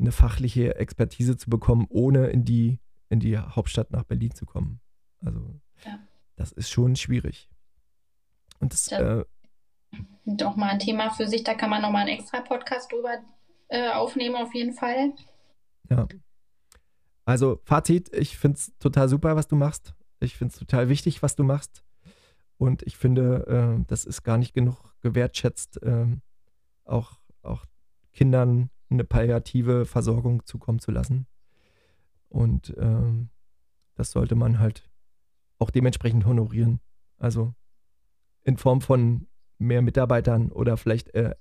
[0.00, 4.80] eine fachliche Expertise zu bekommen, ohne in die, in die Hauptstadt nach Berlin zu kommen.
[5.24, 5.98] Also ja.
[6.36, 7.48] das ist schon schwierig.
[8.58, 9.24] Und das, das äh,
[10.24, 13.18] doch mal ein Thema für sich, da kann man nochmal einen extra Podcast drüber
[13.68, 15.12] äh, aufnehmen, auf jeden Fall.
[15.88, 16.08] Ja.
[17.24, 19.94] Also Fazit, ich finde es total super, was du machst.
[20.20, 21.84] Ich finde es total wichtig, was du machst.
[22.56, 26.06] Und ich finde, äh, das ist gar nicht genug gewertschätzt, äh,
[26.84, 27.64] auch, auch
[28.12, 31.26] Kindern eine palliative Versorgung zukommen zu lassen.
[32.28, 33.30] Und ähm,
[33.94, 34.88] das sollte man halt
[35.58, 36.80] auch dementsprechend honorieren.
[37.18, 37.54] Also
[38.42, 39.26] in Form von
[39.58, 41.34] mehr Mitarbeitern oder vielleicht äh,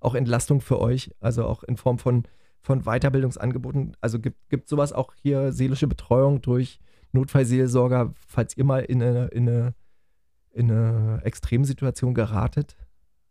[0.00, 2.24] auch Entlastung für euch, also auch in Form von,
[2.60, 3.96] von Weiterbildungsangeboten.
[4.00, 6.78] Also gibt, es sowas auch hier seelische Betreuung durch
[7.12, 9.74] Notfallseelsorger, falls ihr mal in eine, in eine,
[10.50, 12.76] in eine Extremsituation geratet?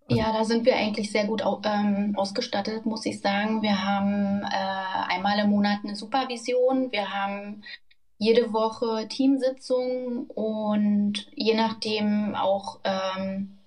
[0.10, 3.62] Also, ja, da sind wir eigentlich sehr gut ähm, ausgestattet, muss ich sagen.
[3.62, 6.92] Wir haben äh, einmal im Monat eine Supervision.
[6.92, 7.64] Wir haben
[8.18, 13.58] jede Woche Teamsitzungen und je nachdem auch ähm,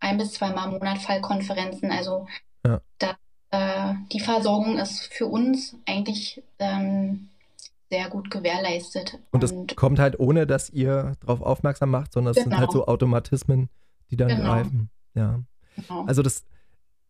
[0.00, 1.90] ein bis zweimal im Monat Fallkonferenzen.
[1.90, 2.26] Also
[2.64, 2.80] ja.
[2.98, 3.16] da,
[3.50, 7.28] äh, die Versorgung ist für uns eigentlich ähm,
[7.90, 9.18] sehr gut gewährleistet.
[9.30, 12.44] Und das kommt halt ohne, dass ihr darauf aufmerksam macht, sondern es genau.
[12.44, 12.84] sind halt genau.
[12.84, 13.68] so Automatismen,
[14.10, 14.42] die dann genau.
[14.42, 14.90] greifen.
[15.14, 15.40] Ja.
[15.76, 16.04] Genau.
[16.06, 16.44] Also das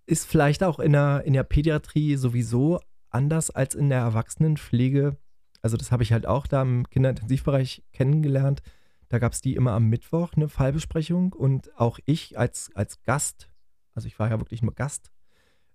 [0.06, 5.16] ist vielleicht auch in der, in der Pädiatrie sowieso anders als in der Erwachsenenpflege.
[5.62, 8.62] Also das habe ich halt auch da im Kinderintensivbereich kennengelernt.
[9.08, 13.48] Da gab es die immer am Mittwoch eine Fallbesprechung und auch ich als, als Gast,
[13.94, 15.10] also ich war ja wirklich nur Gast,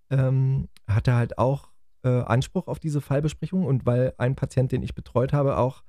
[0.10, 1.70] ähm, hatte halt auch
[2.04, 5.84] äh, Anspruch auf diese Fallbesprechung und weil ein Patient, den ich betreut habe, auch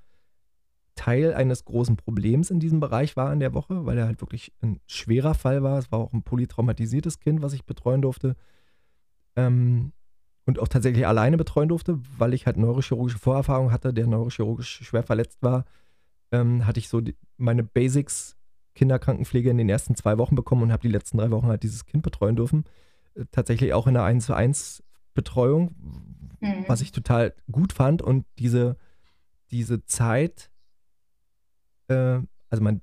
[1.03, 4.53] Teil eines großen Problems in diesem Bereich war in der Woche, weil er halt wirklich
[4.61, 5.76] ein schwerer Fall war.
[5.76, 8.36] Es war auch ein polytraumatisiertes Kind, was ich betreuen durfte.
[9.34, 9.90] Ähm,
[10.46, 15.03] und auch tatsächlich alleine betreuen durfte, weil ich halt neurochirurgische Vorerfahrung hatte, der neurochirurgisch schwer
[15.03, 15.64] verletzt war,
[16.30, 18.36] ähm, hatte ich so die, meine Basics
[18.76, 21.84] Kinderkrankenpflege in den ersten zwei Wochen bekommen und habe die letzten drei Wochen halt dieses
[21.84, 22.62] Kind betreuen dürfen.
[23.16, 24.84] Äh, tatsächlich auch in einer 1 zu 1
[25.14, 25.74] Betreuung,
[26.38, 26.64] mhm.
[26.68, 28.76] was ich total gut fand und diese,
[29.50, 30.51] diese Zeit
[31.93, 32.82] äh, also man,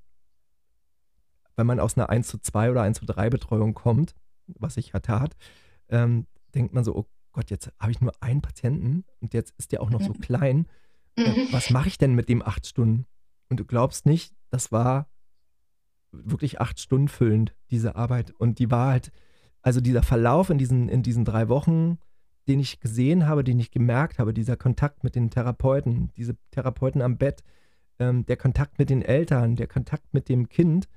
[1.56, 4.16] wenn man aus einer 1 zu 2 oder 1 zu 3 Betreuung kommt,
[4.48, 5.36] was ich ja tat,
[5.90, 9.72] ähm, denkt man so, oh Gott, jetzt habe ich nur einen Patienten und jetzt ist
[9.72, 10.68] der auch noch so klein.
[11.16, 11.48] Äh, mhm.
[11.52, 13.06] was mache ich denn mit dem acht Stunden?
[13.50, 15.08] Und du glaubst nicht, das war
[16.12, 18.32] wirklich acht Stunden füllend, diese Arbeit.
[18.32, 19.12] Und die war halt,
[19.62, 22.00] also dieser Verlauf in diesen, in diesen drei Wochen,
[22.48, 27.02] den ich gesehen habe, den ich gemerkt habe, dieser Kontakt mit den Therapeuten, diese Therapeuten
[27.02, 27.44] am Bett,
[28.00, 30.88] ähm, der Kontakt mit den Eltern, der Kontakt mit dem Kind,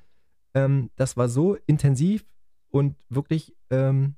[0.54, 2.24] ähm, das war so intensiv
[2.68, 4.16] und wirklich ähm,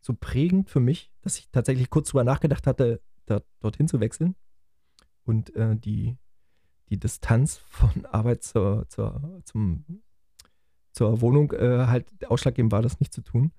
[0.00, 4.34] so prägend für mich, dass ich tatsächlich kurz drüber nachgedacht hatte, da, dorthin zu wechseln
[5.24, 6.16] und äh, die,
[6.90, 9.84] die Distanz von Arbeit zur, zur, zum,
[10.92, 13.52] zur Wohnung äh, halt ausschlaggebend war, das nicht zu tun.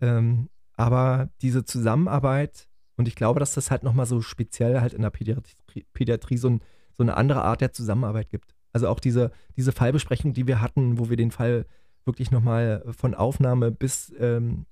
[0.00, 5.02] Ähm, aber diese Zusammenarbeit, und ich glaube, dass das halt nochmal so speziell halt in
[5.02, 6.60] der Pädiatrie, Pädiatrie so ein
[6.96, 8.54] so eine andere Art der Zusammenarbeit gibt.
[8.72, 11.66] Also auch diese, diese Fallbesprechung, die wir hatten, wo wir den Fall
[12.04, 14.66] wirklich nochmal von Aufnahme bis ähm,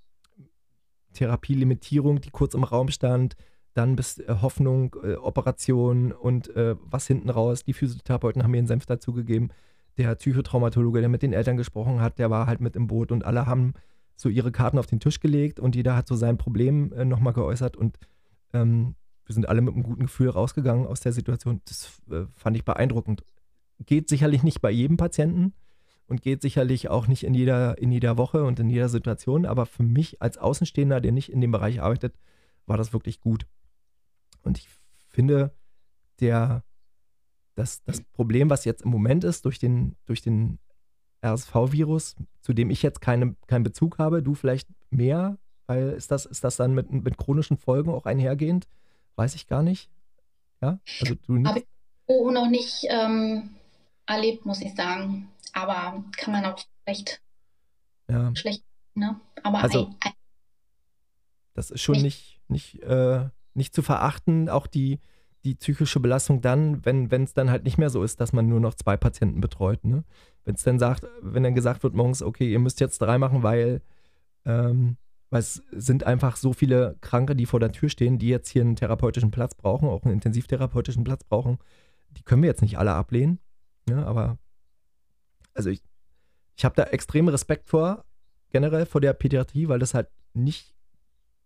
[1.14, 3.36] Therapielimitierung, die kurz im Raum stand,
[3.72, 7.64] dann bis äh, Hoffnung, äh, Operation und äh, was hinten raus.
[7.64, 9.50] Die Physiotherapeuten haben mir einen Senf dazugegeben.
[9.96, 13.24] Der Psychotraumatologe, der mit den Eltern gesprochen hat, der war halt mit im Boot und
[13.24, 13.74] alle haben
[14.16, 17.32] so ihre Karten auf den Tisch gelegt und jeder hat so sein Problem äh, nochmal
[17.32, 17.98] geäußert und
[18.52, 18.94] ähm,
[19.26, 21.60] wir sind alle mit einem guten Gefühl rausgegangen aus der Situation.
[21.66, 23.24] Das äh, fand ich beeindruckend.
[23.80, 25.54] Geht sicherlich nicht bei jedem Patienten
[26.06, 29.66] und geht sicherlich auch nicht in jeder, in jeder Woche und in jeder Situation, aber
[29.66, 32.14] für mich als Außenstehender, der nicht in dem Bereich arbeitet,
[32.66, 33.46] war das wirklich gut.
[34.42, 34.68] Und ich
[35.08, 35.54] finde,
[36.20, 36.62] der,
[37.54, 40.58] das, das Problem, was jetzt im Moment ist, durch den, durch den
[41.24, 46.26] RSV-Virus, zu dem ich jetzt keine, keinen Bezug habe, du vielleicht mehr, weil ist das,
[46.26, 48.66] ist das dann mit, mit chronischen Folgen auch einhergehend?
[49.16, 49.90] Weiß ich gar nicht.
[50.60, 51.48] Ja, also du nicht.
[51.48, 51.66] Habe ich
[52.06, 53.54] so noch nicht ähm,
[54.06, 55.28] erlebt, muss ich sagen.
[55.52, 57.20] Aber kann man auch schlecht.
[58.08, 58.34] Ja.
[58.34, 59.20] Schlecht, ne?
[59.42, 60.12] Aber also, ein, ein,
[61.54, 65.00] das ist schon nicht, nicht, äh, nicht zu verachten, auch die,
[65.44, 68.60] die psychische Belastung dann, wenn es dann halt nicht mehr so ist, dass man nur
[68.60, 69.84] noch zwei Patienten betreut.
[69.84, 70.04] Ne?
[70.44, 73.42] Wenn es dann sagt, wenn dann gesagt wird morgens, okay, ihr müsst jetzt drei machen,
[73.42, 73.80] weil
[74.44, 74.96] ähm,
[75.34, 78.62] weil es sind einfach so viele Kranke, die vor der Tür stehen, die jetzt hier
[78.62, 81.58] einen therapeutischen Platz brauchen, auch einen intensivtherapeutischen Platz brauchen.
[82.12, 83.40] Die können wir jetzt nicht alle ablehnen.
[83.88, 84.06] Ja, ne?
[84.06, 84.38] aber
[85.52, 85.82] also ich,
[86.54, 88.04] ich habe da extrem Respekt vor,
[88.50, 90.72] generell vor der Pädiatrie, weil das halt nicht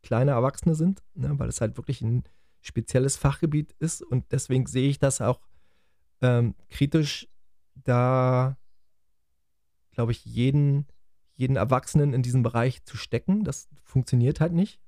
[0.02, 2.24] kleine Erwachsene sind, ne, weil es halt wirklich ein
[2.60, 5.40] spezielles Fachgebiet ist und deswegen sehe ich das auch
[6.20, 7.26] ähm, kritisch,
[7.74, 8.58] da
[9.92, 10.86] glaube ich jeden
[11.38, 13.44] jeden Erwachsenen in diesem Bereich zu stecken.
[13.44, 14.80] Das funktioniert halt nicht.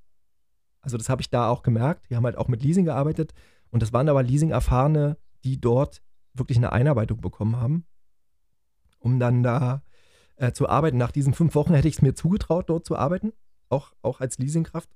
[0.80, 2.10] Also das habe ich da auch gemerkt.
[2.10, 3.32] Wir haben halt auch mit Leasing gearbeitet
[3.70, 6.02] und das waren aber Leasing-Erfahrene, die dort
[6.34, 7.86] wirklich eine Einarbeitung bekommen haben,
[8.98, 9.82] um dann da
[10.36, 10.96] äh, zu arbeiten.
[10.96, 13.32] Nach diesen fünf Wochen hätte ich es mir zugetraut, dort zu arbeiten,
[13.68, 14.90] auch, auch als Leasingkraft.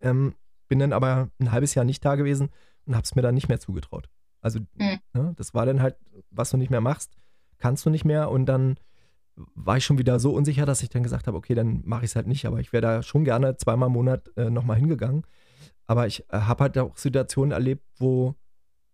[0.00, 0.34] Ähm,
[0.68, 2.48] bin dann aber ein halbes Jahr nicht da gewesen
[2.86, 4.08] und habe es mir dann nicht mehr zugetraut.
[4.40, 5.00] Also mhm.
[5.12, 5.96] ne, das war dann halt,
[6.30, 7.14] was du nicht mehr machst,
[7.58, 8.78] kannst du nicht mehr und dann
[9.54, 12.10] war ich schon wieder so unsicher, dass ich dann gesagt habe, okay, dann mache ich
[12.10, 12.46] es halt nicht.
[12.46, 15.22] Aber ich wäre da schon gerne zweimal im Monat äh, nochmal hingegangen.
[15.86, 18.34] Aber ich äh, habe halt auch Situationen erlebt, wo,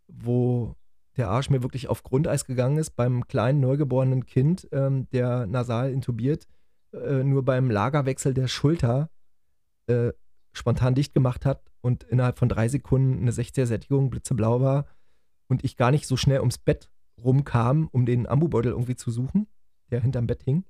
[0.09, 0.75] wo
[1.17, 5.91] der Arsch mir wirklich auf Grundeis gegangen ist beim kleinen neugeborenen Kind, ähm, der nasal
[5.93, 6.47] intubiert
[6.93, 9.11] äh, nur beim Lagerwechsel der Schulter
[9.87, 10.13] äh,
[10.53, 14.87] spontan dicht gemacht hat und innerhalb von drei Sekunden eine 60er-Sättigung blitzeblau war
[15.49, 16.91] und ich gar nicht so schnell ums Bett
[17.23, 19.47] rumkam, um den Ambubeutel irgendwie zu suchen,
[19.93, 20.65] der hinterm Bett hing.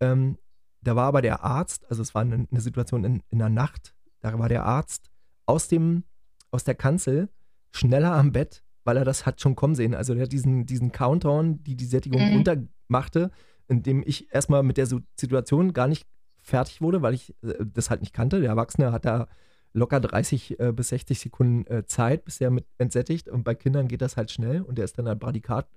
[0.00, 0.38] Ähm,
[0.82, 3.94] da war aber der Arzt, also es war eine, eine Situation in, in, der Nacht,
[4.20, 5.10] da war der Arzt
[5.46, 6.04] aus dem,
[6.50, 7.28] aus der Kanzel
[7.72, 9.94] schneller am Bett, weil er das hat schon kommen sehen.
[9.94, 12.36] Also der hat diesen, diesen Countdown, die die Sättigung mhm.
[12.36, 13.30] runtermachte,
[13.68, 16.06] indem ich erstmal mit der Situation gar nicht
[16.40, 18.40] fertig wurde, weil ich äh, das halt nicht kannte.
[18.40, 19.26] Der Erwachsene hat da
[19.72, 23.28] locker 30 äh, bis 60 Sekunden äh, Zeit, bis er mit entsättigt.
[23.28, 25.68] Und bei Kindern geht das halt schnell und der ist dann ein Bradikat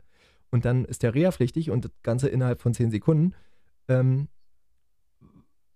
[0.51, 3.33] und dann ist der Reha-pflichtig und das Ganze innerhalb von 10 Sekunden.
[3.87, 4.27] Ähm,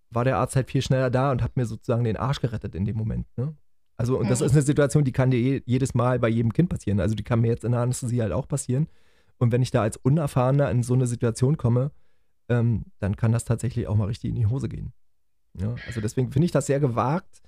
[0.10, 2.86] war der Arzt halt viel schneller da und hat mir sozusagen den Arsch gerettet in
[2.86, 3.26] dem Moment.
[3.36, 3.56] Ne?
[3.98, 7.00] Also, und das ist eine Situation, die kann dir jedes Mal bei jedem Kind passieren.
[7.00, 8.88] Also, die kann mir jetzt in der Anästhesie halt auch passieren.
[9.38, 11.92] Und wenn ich da als Unerfahrener in so eine Situation komme,
[12.50, 14.94] ähm, dann kann das tatsächlich auch mal richtig in die Hose gehen.
[15.60, 17.42] Ja, also deswegen finde ich das sehr gewagt,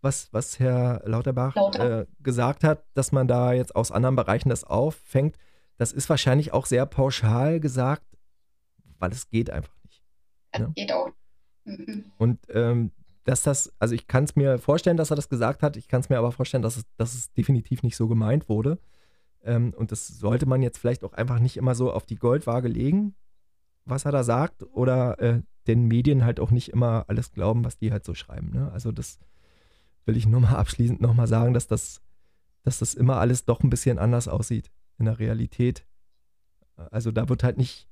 [0.00, 2.00] was, was Herr Lauterbach Lauter.
[2.00, 5.36] äh, gesagt hat, dass man da jetzt aus anderen Bereichen das auffängt.
[5.80, 8.04] Das ist wahrscheinlich auch sehr pauschal gesagt,
[8.98, 10.04] weil es geht einfach nicht.
[10.52, 10.68] Das ja?
[10.74, 11.08] geht auch.
[11.64, 12.12] Mhm.
[12.18, 12.90] Und ähm,
[13.24, 16.02] dass das, also ich kann es mir vorstellen, dass er das gesagt hat, ich kann
[16.02, 18.78] es mir aber vorstellen, dass es, dass es definitiv nicht so gemeint wurde.
[19.42, 22.68] Ähm, und das sollte man jetzt vielleicht auch einfach nicht immer so auf die Goldwaage
[22.68, 23.14] legen,
[23.86, 27.78] was er da sagt, oder äh, den Medien halt auch nicht immer alles glauben, was
[27.78, 28.50] die halt so schreiben.
[28.52, 28.70] Ne?
[28.70, 29.18] Also das
[30.04, 32.02] will ich nur mal abschließend nochmal sagen, dass das,
[32.64, 34.70] dass das immer alles doch ein bisschen anders aussieht
[35.00, 35.86] in der Realität.
[36.90, 37.88] Also da wird halt nicht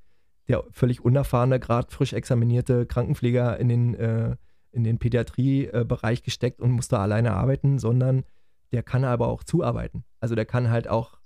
[0.49, 4.37] der völlig unerfahrene, gerade frisch examinierte Krankenpfleger in den, äh,
[4.73, 8.25] in den Pädiatriebereich gesteckt und muss da alleine arbeiten, sondern
[8.73, 10.05] der kann aber auch zuarbeiten.
[10.21, 11.19] Also der kann halt auch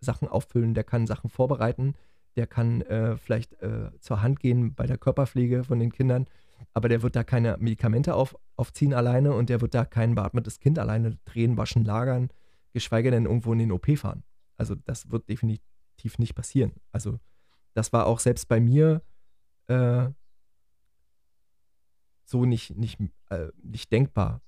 [0.00, 1.94] Sachen auffüllen, der kann Sachen vorbereiten,
[2.36, 6.26] der kann äh, vielleicht äh, zur Hand gehen bei der Körperpflege von den Kindern,
[6.72, 10.58] aber der wird da keine Medikamente auf, aufziehen alleine und der wird da kein beatmetes
[10.58, 12.30] Kind alleine drehen, waschen, lagern,
[12.72, 14.24] geschweige denn irgendwo in den OP fahren.
[14.56, 16.72] Also das wird definitiv nicht passieren.
[16.92, 17.18] Also
[17.74, 19.02] das war auch selbst bei mir
[19.66, 20.08] äh,
[22.24, 22.98] so nicht, nicht,
[23.30, 24.40] äh, nicht denkbar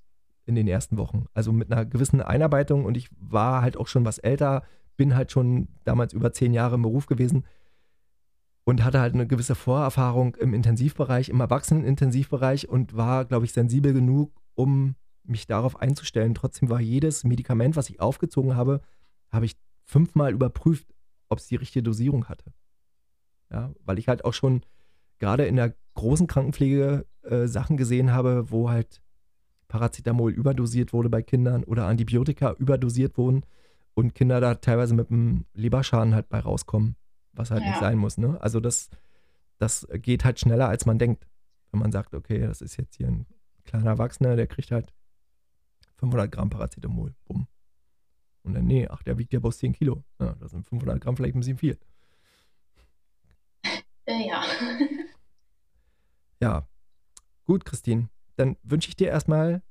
[0.45, 1.25] in den ersten Wochen.
[1.33, 4.63] Also mit einer gewissen Einarbeitung und ich war halt auch schon was älter,
[4.95, 7.45] bin halt schon damals über zehn Jahre im Beruf gewesen
[8.63, 13.93] und hatte halt eine gewisse Vorerfahrung im Intensivbereich, im Erwachsenen-Intensivbereich und war, glaube ich, sensibel
[13.93, 16.33] genug, um mich darauf einzustellen.
[16.33, 18.81] Trotzdem war jedes Medikament, was ich aufgezogen habe,
[19.31, 19.55] habe ich
[19.87, 20.93] fünfmal überprüft,
[21.29, 22.53] ob es die richtige Dosierung hatte.
[23.51, 24.61] Ja, weil ich halt auch schon
[25.19, 29.01] gerade in der großen Krankenpflege äh, Sachen gesehen habe, wo halt
[29.67, 33.43] Paracetamol überdosiert wurde bei Kindern oder Antibiotika überdosiert wurden
[33.95, 36.95] und Kinder da teilweise mit einem Leberschaden halt bei rauskommen
[37.37, 37.69] was halt ja.
[37.69, 38.17] nicht sein muss.
[38.17, 38.39] Ne?
[38.41, 38.89] Also das,
[39.57, 41.27] das geht halt schneller, als man denkt.
[41.71, 43.25] Wenn man sagt, okay, das ist jetzt hier ein
[43.65, 44.93] kleiner Erwachsener, der kriegt halt
[45.97, 47.13] 500 Gramm Paracetamol.
[47.25, 47.47] Bumm.
[48.47, 50.03] Und dann, nee, ach, der wiegt ja bloß 10 Kilo.
[50.19, 51.77] Ja, das sind 500 Gramm vielleicht ein bisschen viel.
[54.05, 54.43] Äh, ja.
[56.41, 56.67] ja.
[57.43, 58.09] Gut, Christine.
[58.37, 59.61] Dann wünsche ich dir erstmal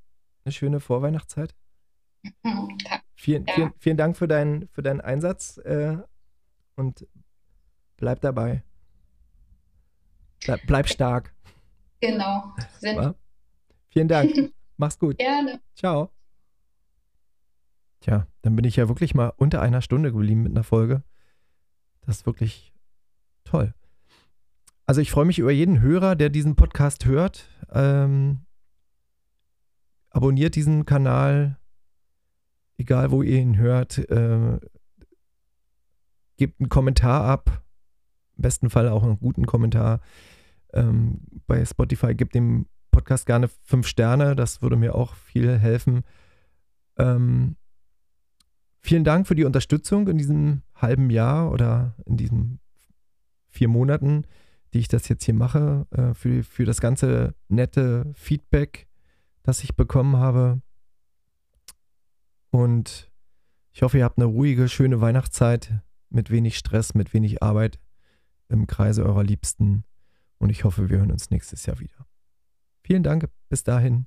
[0.45, 1.55] eine schöne Vorweihnachtszeit.
[2.43, 2.79] Mhm,
[3.15, 3.55] vielen, ja.
[3.55, 5.97] vielen, vielen Dank für, dein, für deinen Einsatz äh,
[6.75, 7.07] und
[7.97, 8.63] Bleib dabei.
[10.45, 11.35] Bleib, bleib stark.
[12.01, 12.53] Genau.
[13.89, 14.53] Vielen Dank.
[14.77, 15.17] Mach's gut.
[15.17, 15.61] Gerne.
[15.75, 16.16] Ciao.
[18.01, 21.03] Tja, dann bin ich ja wirklich mal unter einer Stunde geblieben mit einer Folge.
[22.03, 22.73] Das ist wirklich
[23.45, 23.75] toll.
[24.85, 27.49] Also ich freue mich über jeden Hörer, der diesen Podcast hört.
[27.73, 28.41] Ähm,
[30.11, 31.59] abonniert diesen Kanal,
[32.77, 33.99] egal wo ihr ihn hört.
[33.99, 34.61] Äh,
[36.37, 37.67] gebt einen Kommentar ab
[38.37, 40.01] im besten Fall auch einen guten Kommentar.
[40.73, 46.03] Ähm, bei Spotify gibt dem Podcast gerne fünf Sterne, das würde mir auch viel helfen.
[46.99, 47.57] Ähm,
[48.87, 52.61] vielen Dank für die Unterstützung in diesem halben Jahr oder in diesen
[53.49, 54.25] vier Monaten,
[54.73, 58.87] die ich das jetzt hier mache, äh, für, für das ganze nette Feedback,
[59.43, 60.61] das ich bekommen habe.
[62.51, 63.11] Und
[63.73, 67.79] ich hoffe, ihr habt eine ruhige, schöne Weihnachtszeit mit wenig Stress, mit wenig Arbeit
[68.49, 69.85] im Kreise eurer Liebsten
[70.39, 72.07] und ich hoffe, wir hören uns nächstes Jahr wieder.
[72.83, 74.07] Vielen Dank, bis dahin,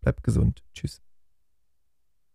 [0.00, 1.03] bleibt gesund, tschüss.